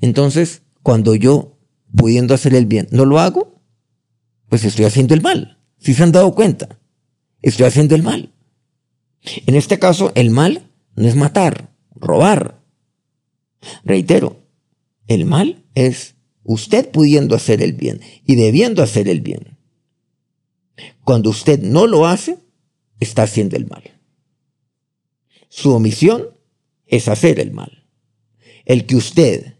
Entonces, 0.00 0.62
cuando 0.82 1.14
yo 1.14 1.58
pudiendo 1.94 2.34
hacer 2.34 2.54
el 2.54 2.66
bien, 2.66 2.88
no 2.90 3.04
lo 3.04 3.18
hago, 3.18 3.60
pues 4.48 4.64
estoy 4.64 4.86
haciendo 4.86 5.14
el 5.14 5.20
mal. 5.20 5.58
Si 5.78 5.94
se 5.94 6.02
han 6.02 6.12
dado 6.12 6.34
cuenta, 6.34 6.78
estoy 7.42 7.66
haciendo 7.66 7.94
el 7.94 8.02
mal. 8.02 8.32
En 9.46 9.54
este 9.54 9.78
caso, 9.78 10.12
el 10.14 10.30
mal 10.30 10.70
no 10.96 11.06
es 11.06 11.16
matar, 11.16 11.74
robar. 11.94 12.62
Reitero, 13.84 14.39
el 15.10 15.24
mal 15.24 15.64
es 15.74 16.14
usted 16.44 16.88
pudiendo 16.88 17.34
hacer 17.34 17.62
el 17.62 17.72
bien 17.72 18.00
y 18.24 18.36
debiendo 18.36 18.80
hacer 18.80 19.08
el 19.08 19.20
bien. 19.20 19.58
Cuando 21.02 21.30
usted 21.30 21.60
no 21.60 21.88
lo 21.88 22.06
hace, 22.06 22.38
está 23.00 23.24
haciendo 23.24 23.56
el 23.56 23.66
mal. 23.66 23.82
Su 25.48 25.74
omisión 25.74 26.28
es 26.86 27.08
hacer 27.08 27.40
el 27.40 27.50
mal. 27.50 27.88
El 28.64 28.86
que 28.86 28.94
usted 28.94 29.56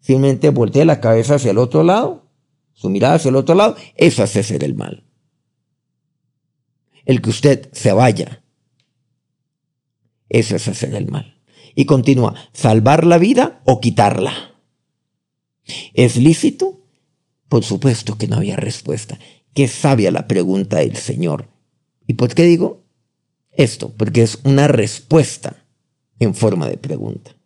simplemente 0.00 0.50
voltee 0.50 0.84
la 0.84 1.00
cabeza 1.00 1.36
hacia 1.36 1.52
el 1.52 1.58
otro 1.58 1.82
lado, 1.82 2.28
su 2.74 2.90
mirada 2.90 3.14
hacia 3.14 3.30
el 3.30 3.36
otro 3.36 3.54
lado, 3.54 3.76
eso 3.94 4.22
hace 4.22 4.42
ser 4.42 4.62
el 4.62 4.74
mal. 4.74 5.04
El 7.06 7.22
que 7.22 7.30
usted 7.30 7.70
se 7.72 7.94
vaya, 7.94 8.42
eso 10.28 10.54
es 10.54 10.68
hacer 10.68 10.94
el 10.94 11.10
mal. 11.10 11.40
Y 11.74 11.86
continúa, 11.86 12.34
salvar 12.52 13.06
la 13.06 13.16
vida 13.16 13.62
o 13.64 13.80
quitarla. 13.80 14.55
¿Es 15.94 16.16
lícito? 16.16 16.80
Por 17.48 17.64
supuesto 17.64 18.18
que 18.18 18.28
no 18.28 18.36
había 18.36 18.56
respuesta. 18.56 19.18
Qué 19.54 19.68
sabia 19.68 20.10
la 20.10 20.26
pregunta 20.26 20.78
del 20.78 20.96
Señor. 20.96 21.48
¿Y 22.06 22.14
por 22.14 22.34
qué 22.34 22.44
digo 22.44 22.84
esto? 23.52 23.92
Porque 23.96 24.22
es 24.22 24.38
una 24.44 24.68
respuesta 24.68 25.64
en 26.18 26.34
forma 26.34 26.68
de 26.68 26.76
pregunta 26.76 27.36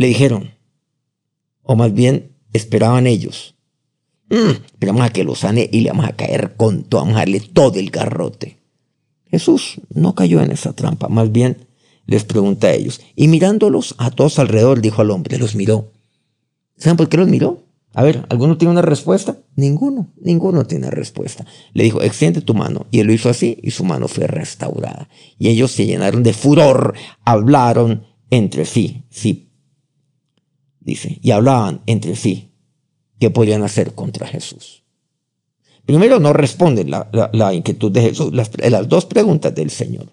le 0.00 0.06
dijeron, 0.06 0.54
o 1.62 1.76
más 1.76 1.92
bien 1.92 2.32
esperaban 2.54 3.06
ellos, 3.06 3.54
mm, 4.30 4.64
esperamos 4.72 5.02
a 5.02 5.10
que 5.10 5.24
lo 5.24 5.34
sane 5.34 5.68
y 5.70 5.80
le 5.80 5.90
vamos 5.90 6.06
a 6.06 6.16
caer 6.16 6.54
con 6.56 6.84
todo, 6.84 7.02
vamos 7.02 7.16
a 7.16 7.18
darle 7.18 7.40
todo 7.40 7.78
el 7.78 7.90
garrote. 7.90 8.56
Jesús 9.26 9.78
no 9.90 10.14
cayó 10.14 10.40
en 10.40 10.52
esa 10.52 10.72
trampa, 10.72 11.08
más 11.08 11.30
bien 11.30 11.66
les 12.06 12.24
pregunta 12.24 12.68
a 12.68 12.72
ellos. 12.72 13.02
Y 13.14 13.28
mirándolos 13.28 13.94
a 13.98 14.10
todos 14.10 14.38
alrededor, 14.38 14.80
dijo 14.80 15.02
al 15.02 15.10
hombre, 15.10 15.36
los 15.36 15.54
miró. 15.54 15.92
¿Saben 16.80 16.96
por 16.96 17.08
qué 17.08 17.16
los 17.16 17.28
miró? 17.28 17.68
A 17.94 18.02
ver, 18.02 18.26
¿alguno 18.28 18.58
tiene 18.58 18.72
una 18.72 18.82
respuesta? 18.82 19.38
Ninguno, 19.54 20.12
ninguno 20.20 20.66
tiene 20.66 20.90
respuesta. 20.90 21.46
Le 21.72 21.84
dijo, 21.84 22.02
extiende 22.02 22.40
tu 22.40 22.54
mano. 22.54 22.86
Y 22.90 22.98
él 22.98 23.06
lo 23.06 23.12
hizo 23.12 23.28
así 23.28 23.58
y 23.62 23.70
su 23.70 23.84
mano 23.84 24.08
fue 24.08 24.26
restaurada. 24.26 25.08
Y 25.38 25.48
ellos 25.48 25.70
se 25.70 25.86
llenaron 25.86 26.24
de 26.24 26.32
furor, 26.32 26.94
hablaron 27.24 28.06
entre 28.30 28.64
sí, 28.64 29.04
sí 29.10 29.50
dice, 30.80 31.18
y 31.22 31.30
hablaban 31.30 31.82
entre 31.86 32.16
sí 32.16 32.52
qué 33.18 33.30
podían 33.30 33.62
hacer 33.62 33.94
contra 33.94 34.26
Jesús. 34.26 34.82
Primero 35.86 36.20
no 36.20 36.32
responden 36.32 36.90
la, 36.90 37.54
inquietud 37.54 37.90
de 37.90 38.02
Jesús, 38.02 38.32
las, 38.32 38.50
las, 38.58 38.88
dos 38.88 39.06
preguntas 39.06 39.54
del 39.54 39.70
Señor. 39.70 40.12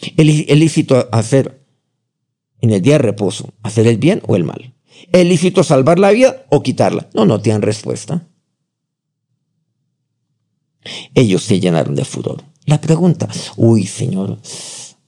¿Es 0.00 0.58
lícito 0.58 1.08
hacer 1.10 1.66
en 2.60 2.70
el 2.70 2.82
día 2.82 2.94
de 2.94 2.98
reposo, 2.98 3.52
hacer 3.62 3.86
el 3.86 3.98
bien 3.98 4.22
o 4.26 4.36
el 4.36 4.44
mal? 4.44 4.74
¿Es 5.12 5.26
lícito 5.26 5.64
salvar 5.64 5.98
la 5.98 6.10
vida 6.10 6.44
o 6.50 6.62
quitarla? 6.62 7.08
No, 7.14 7.24
no 7.24 7.40
tienen 7.40 7.62
respuesta. 7.62 8.26
Ellos 11.14 11.42
se 11.42 11.60
llenaron 11.60 11.94
de 11.94 12.04
furor. 12.04 12.42
La 12.64 12.80
pregunta, 12.80 13.28
uy, 13.56 13.86
Señor, 13.86 14.38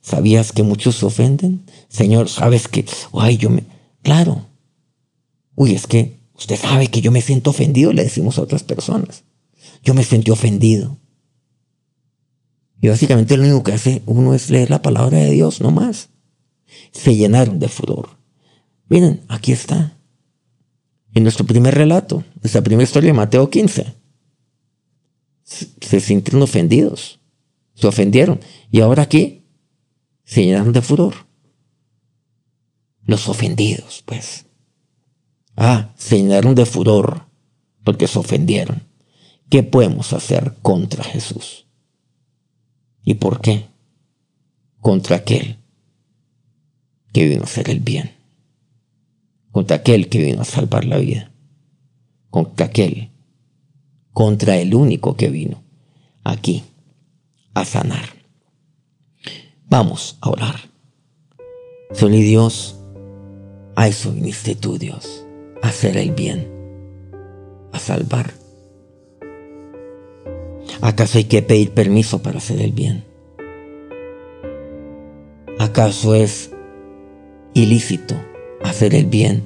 ¿sabías 0.01 0.53
que 0.53 0.63
muchos 0.63 0.97
se 0.97 1.07
ofenden? 1.07 1.65
Señor, 1.89 2.29
¿sabes 2.29 2.69
que, 2.69 2.85
ay, 3.13 3.37
yo 3.37 3.51
me... 3.51 3.65
Claro, 4.03 4.47
Uy, 5.61 5.75
es 5.75 5.87
que 5.87 6.21
usted 6.39 6.57
sabe 6.59 6.87
que 6.87 7.03
yo 7.03 7.11
me 7.11 7.21
siento 7.21 7.51
ofendido, 7.51 7.93
le 7.93 8.05
decimos 8.05 8.39
a 8.39 8.43
otras 8.43 8.63
personas. 8.63 9.25
Yo 9.83 9.93
me 9.93 10.05
sentí 10.05 10.31
ofendido. 10.31 10.97
Y 12.81 12.89
básicamente 12.89 13.37
lo 13.37 13.43
único 13.43 13.63
que 13.63 13.73
hace 13.73 14.03
uno 14.07 14.33
es 14.33 14.49
leer 14.49 14.71
la 14.71 14.81
palabra 14.81 15.19
de 15.19 15.33
Dios, 15.33 15.61
no 15.61 15.71
más. 15.71 16.09
Se 16.93 17.15
llenaron 17.15 17.59
de 17.59 17.69
furor. 17.69 18.20
Miren, 18.91 19.25
aquí 19.29 19.53
está. 19.53 19.97
En 21.15 21.23
nuestro 21.23 21.47
primer 21.47 21.75
relato, 21.75 22.25
nuestra 22.43 22.61
primera 22.61 22.83
historia 22.83 23.09
de 23.09 23.17
Mateo 23.17 23.49
15. 23.49 23.95
Se 25.45 26.01
sintieron 26.01 26.43
ofendidos. 26.43 27.21
Se 27.75 27.87
ofendieron. 27.87 28.41
Y 28.71 28.81
ahora 28.81 29.05
aquí 29.05 29.47
se 30.25 30.45
llenaron 30.45 30.73
de 30.73 30.83
furor. 30.83 31.15
Los 33.05 33.29
ofendidos, 33.29 34.03
pues. 34.05 34.47
Ah, 35.57 35.93
se 35.97 36.17
llenaron 36.17 36.55
de 36.57 36.67
furor 36.67 37.27
porque 37.85 38.09
se 38.09 38.19
ofendieron. 38.19 38.83
¿Qué 39.49 39.63
podemos 39.63 40.13
hacer 40.13 40.57
contra 40.63 41.05
Jesús? 41.05 41.67
¿Y 43.05 43.15
por 43.15 43.41
qué? 43.41 43.67
Contra 44.81 45.17
aquel 45.17 45.59
que 47.13 47.29
vino 47.29 47.43
a 47.43 47.45
hacer 47.45 47.71
el 47.71 47.81
bien. 47.81 48.20
Contra 49.51 49.79
aquel 49.79 50.09
que 50.09 50.23
vino 50.23 50.43
a 50.43 50.45
salvar 50.45 50.85
la 50.85 50.99
vida, 50.99 51.33
contra 52.31 52.67
aquel, 52.67 53.11
contra 54.13 54.57
el 54.57 54.75
único 54.75 55.17
que 55.17 55.29
vino 55.29 55.63
aquí 56.25 56.65
a 57.55 57.65
sanar. 57.65 58.09
Vamos 59.69 60.19
a 60.21 60.31
orar. 60.31 60.61
Señor 61.93 62.23
Dios, 62.23 62.79
a 63.75 63.89
eso 63.89 64.13
viniste 64.13 64.55
tú, 64.55 64.79
Dios, 64.79 65.25
a 65.63 65.69
hacer 65.69 65.97
el 65.97 66.13
bien, 66.13 66.49
a 67.73 67.79
salvar. 67.79 68.33
¿Acaso 70.81 71.19
hay 71.19 71.25
que 71.25 71.43
pedir 71.43 71.73
permiso 71.73 72.23
para 72.23 72.39
hacer 72.39 72.61
el 72.61 72.73
bien? 72.73 73.05
¿Acaso 75.59 76.15
es 76.15 76.53
ilícito 77.55 78.30
hacer 78.63 78.95
el 78.95 79.07
bien 79.07 79.43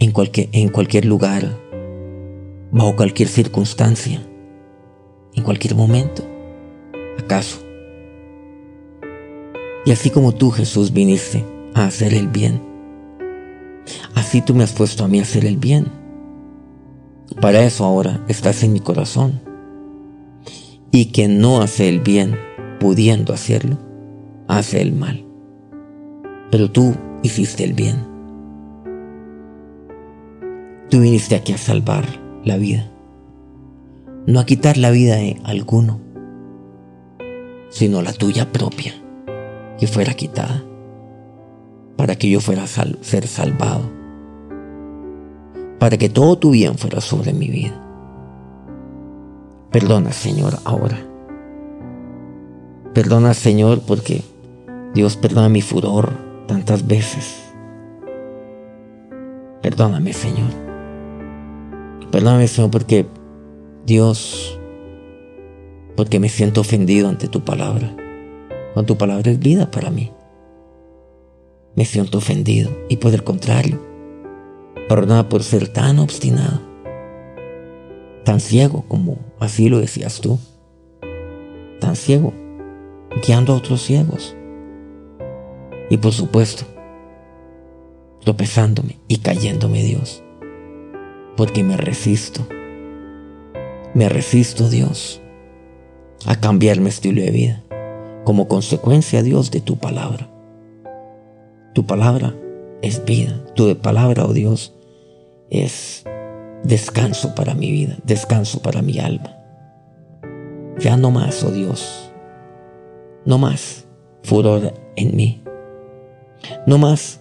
en 0.00 0.12
cualquier, 0.12 0.48
en 0.52 0.68
cualquier 0.68 1.04
lugar, 1.04 1.58
bajo 2.70 2.96
cualquier 2.96 3.28
circunstancia, 3.28 4.20
en 5.34 5.42
cualquier 5.42 5.74
momento? 5.74 6.24
¿Acaso? 7.18 7.60
Y 9.86 9.92
así 9.92 10.10
como 10.10 10.32
tú, 10.32 10.50
Jesús, 10.50 10.92
viniste 10.92 11.44
a 11.74 11.86
hacer 11.86 12.14
el 12.14 12.28
bien, 12.28 12.60
así 14.14 14.40
tú 14.40 14.54
me 14.54 14.64
has 14.64 14.72
puesto 14.72 15.04
a 15.04 15.08
mí 15.08 15.18
a 15.18 15.22
hacer 15.22 15.44
el 15.44 15.56
bien. 15.56 15.86
Para 17.40 17.64
eso 17.64 17.84
ahora 17.84 18.24
estás 18.28 18.62
en 18.62 18.72
mi 18.72 18.80
corazón. 18.80 19.40
Y 20.90 21.10
quien 21.10 21.40
no 21.40 21.60
hace 21.60 21.88
el 21.88 22.00
bien, 22.00 22.38
pudiendo 22.78 23.32
hacerlo, 23.32 23.78
hace 24.46 24.80
el 24.80 24.92
mal. 24.92 25.24
Pero 26.50 26.70
tú 26.70 26.94
hiciste 27.24 27.64
el 27.64 27.72
bien. 27.72 27.96
Tú 30.90 31.00
viniste 31.00 31.34
aquí 31.34 31.54
a 31.54 31.58
salvar 31.58 32.04
la 32.44 32.58
vida. 32.58 32.90
No 34.26 34.40
a 34.40 34.46
quitar 34.46 34.76
la 34.76 34.90
vida 34.90 35.16
de 35.16 35.40
alguno, 35.42 36.00
sino 37.70 38.02
la 38.02 38.12
tuya 38.12 38.52
propia, 38.52 38.92
que 39.78 39.86
fuera 39.86 40.12
quitada, 40.12 40.62
para 41.96 42.16
que 42.16 42.28
yo 42.28 42.40
fuera 42.40 42.64
a 42.64 42.66
ser 42.66 43.26
salvado, 43.26 43.90
para 45.78 45.96
que 45.96 46.10
todo 46.10 46.36
tu 46.36 46.50
bien 46.50 46.76
fuera 46.76 47.00
sobre 47.00 47.32
mi 47.32 47.48
vida. 47.48 47.80
Perdona, 49.70 50.12
Señor, 50.12 50.58
ahora. 50.64 50.98
Perdona, 52.92 53.34
Señor, 53.34 53.80
porque 53.86 54.22
Dios 54.94 55.16
perdona 55.16 55.48
mi 55.48 55.62
furor 55.62 56.33
tantas 56.46 56.86
veces. 56.86 57.52
Perdóname, 59.62 60.12
Señor. 60.12 60.50
Perdóname, 62.10 62.48
Señor, 62.48 62.70
porque 62.70 63.06
Dios, 63.86 64.58
porque 65.96 66.20
me 66.20 66.28
siento 66.28 66.60
ofendido 66.60 67.08
ante 67.08 67.28
tu 67.28 67.44
palabra. 67.44 67.94
Cuando 68.72 68.94
tu 68.94 68.98
palabra 68.98 69.30
es 69.30 69.38
vida 69.38 69.70
para 69.70 69.90
mí. 69.90 70.12
Me 71.76 71.84
siento 71.84 72.18
ofendido 72.18 72.70
y 72.88 72.98
por 72.98 73.14
el 73.14 73.24
contrario, 73.24 73.80
perdona 74.88 75.28
por 75.28 75.42
ser 75.42 75.66
tan 75.66 75.98
obstinado, 75.98 76.60
tan 78.24 78.38
ciego 78.38 78.84
como 78.86 79.18
así 79.40 79.68
lo 79.68 79.80
decías 79.80 80.20
tú, 80.20 80.38
tan 81.80 81.96
ciego, 81.96 82.32
guiando 83.26 83.54
a 83.54 83.56
otros 83.56 83.82
ciegos. 83.82 84.36
Y 85.90 85.96
por 85.98 86.12
supuesto, 86.12 86.64
tropezándome 88.24 88.98
y 89.08 89.18
cayéndome 89.18 89.82
Dios. 89.82 90.22
Porque 91.36 91.62
me 91.62 91.76
resisto. 91.76 92.46
Me 93.94 94.08
resisto, 94.08 94.68
Dios, 94.68 95.20
a 96.26 96.40
cambiar 96.40 96.80
mi 96.80 96.88
estilo 96.88 97.22
de 97.22 97.30
vida 97.30 97.64
como 98.24 98.48
consecuencia, 98.48 99.22
Dios, 99.22 99.50
de 99.50 99.60
tu 99.60 99.76
palabra. 99.76 100.28
Tu 101.74 101.86
palabra 101.86 102.34
es 102.82 103.04
vida. 103.04 103.44
Tu 103.54 103.76
palabra, 103.78 104.24
oh 104.24 104.32
Dios, 104.32 104.74
es 105.50 106.04
descanso 106.64 107.34
para 107.34 107.54
mi 107.54 107.70
vida, 107.70 107.96
descanso 108.04 108.60
para 108.60 108.82
mi 108.82 108.98
alma. 108.98 109.36
Ya 110.78 110.96
no 110.96 111.10
más, 111.10 111.44
oh 111.44 111.52
Dios, 111.52 112.10
no 113.24 113.38
más 113.38 113.86
furor 114.22 114.74
en 114.96 115.14
mí, 115.14 115.42
no 116.66 116.78
más 116.78 117.20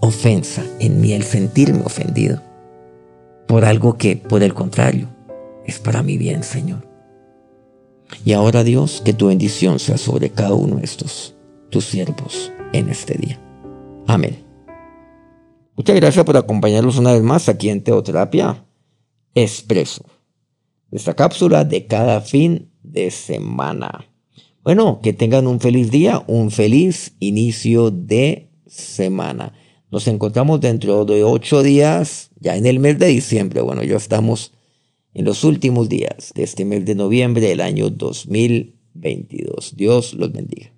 ofensa 0.00 0.64
en 0.80 1.00
mí, 1.00 1.12
el 1.12 1.22
sentirme 1.22 1.82
ofendido 1.84 2.40
por 3.46 3.64
algo 3.64 3.96
que, 3.96 4.16
por 4.16 4.42
el 4.42 4.54
contrario, 4.54 5.08
es 5.66 5.78
para 5.78 6.02
mi 6.02 6.18
bien, 6.18 6.42
Señor. 6.42 6.88
Y 8.24 8.32
ahora, 8.32 8.64
Dios, 8.64 9.02
que 9.04 9.12
tu 9.12 9.28
bendición 9.28 9.78
sea 9.78 9.96
sobre 9.96 10.30
cada 10.30 10.54
uno 10.54 10.76
de 10.76 10.84
estos, 10.84 11.34
tus 11.70 11.84
siervos, 11.84 12.52
en 12.72 12.88
este 12.88 13.14
día. 13.14 13.38
Amén. 14.06 14.44
Muchas 15.76 15.96
gracias 15.96 16.24
por 16.24 16.36
acompañarnos 16.36 16.98
una 16.98 17.12
vez 17.12 17.22
más 17.22 17.48
aquí 17.48 17.68
en 17.68 17.82
Teoterapia 17.82 18.64
Expreso. 19.34 20.04
Esta 20.90 21.14
cápsula 21.14 21.64
de 21.64 21.86
cada 21.86 22.20
fin 22.20 22.70
de 22.82 23.10
semana. 23.10 24.06
Bueno, 24.64 25.00
que 25.02 25.12
tengan 25.12 25.48
un 25.48 25.58
feliz 25.58 25.90
día, 25.90 26.22
un 26.28 26.52
feliz 26.52 27.16
inicio 27.18 27.90
de 27.90 28.48
semana. 28.66 29.54
Nos 29.90 30.06
encontramos 30.06 30.60
dentro 30.60 31.04
de 31.04 31.24
ocho 31.24 31.64
días, 31.64 32.30
ya 32.38 32.56
en 32.56 32.66
el 32.66 32.78
mes 32.78 32.96
de 33.00 33.08
diciembre. 33.08 33.60
Bueno, 33.60 33.82
ya 33.82 33.96
estamos 33.96 34.52
en 35.14 35.24
los 35.24 35.42
últimos 35.42 35.88
días 35.88 36.32
de 36.36 36.44
este 36.44 36.64
mes 36.64 36.84
de 36.84 36.94
noviembre 36.94 37.48
del 37.48 37.60
año 37.60 37.90
2022. 37.90 39.74
Dios 39.76 40.14
los 40.14 40.30
bendiga. 40.30 40.72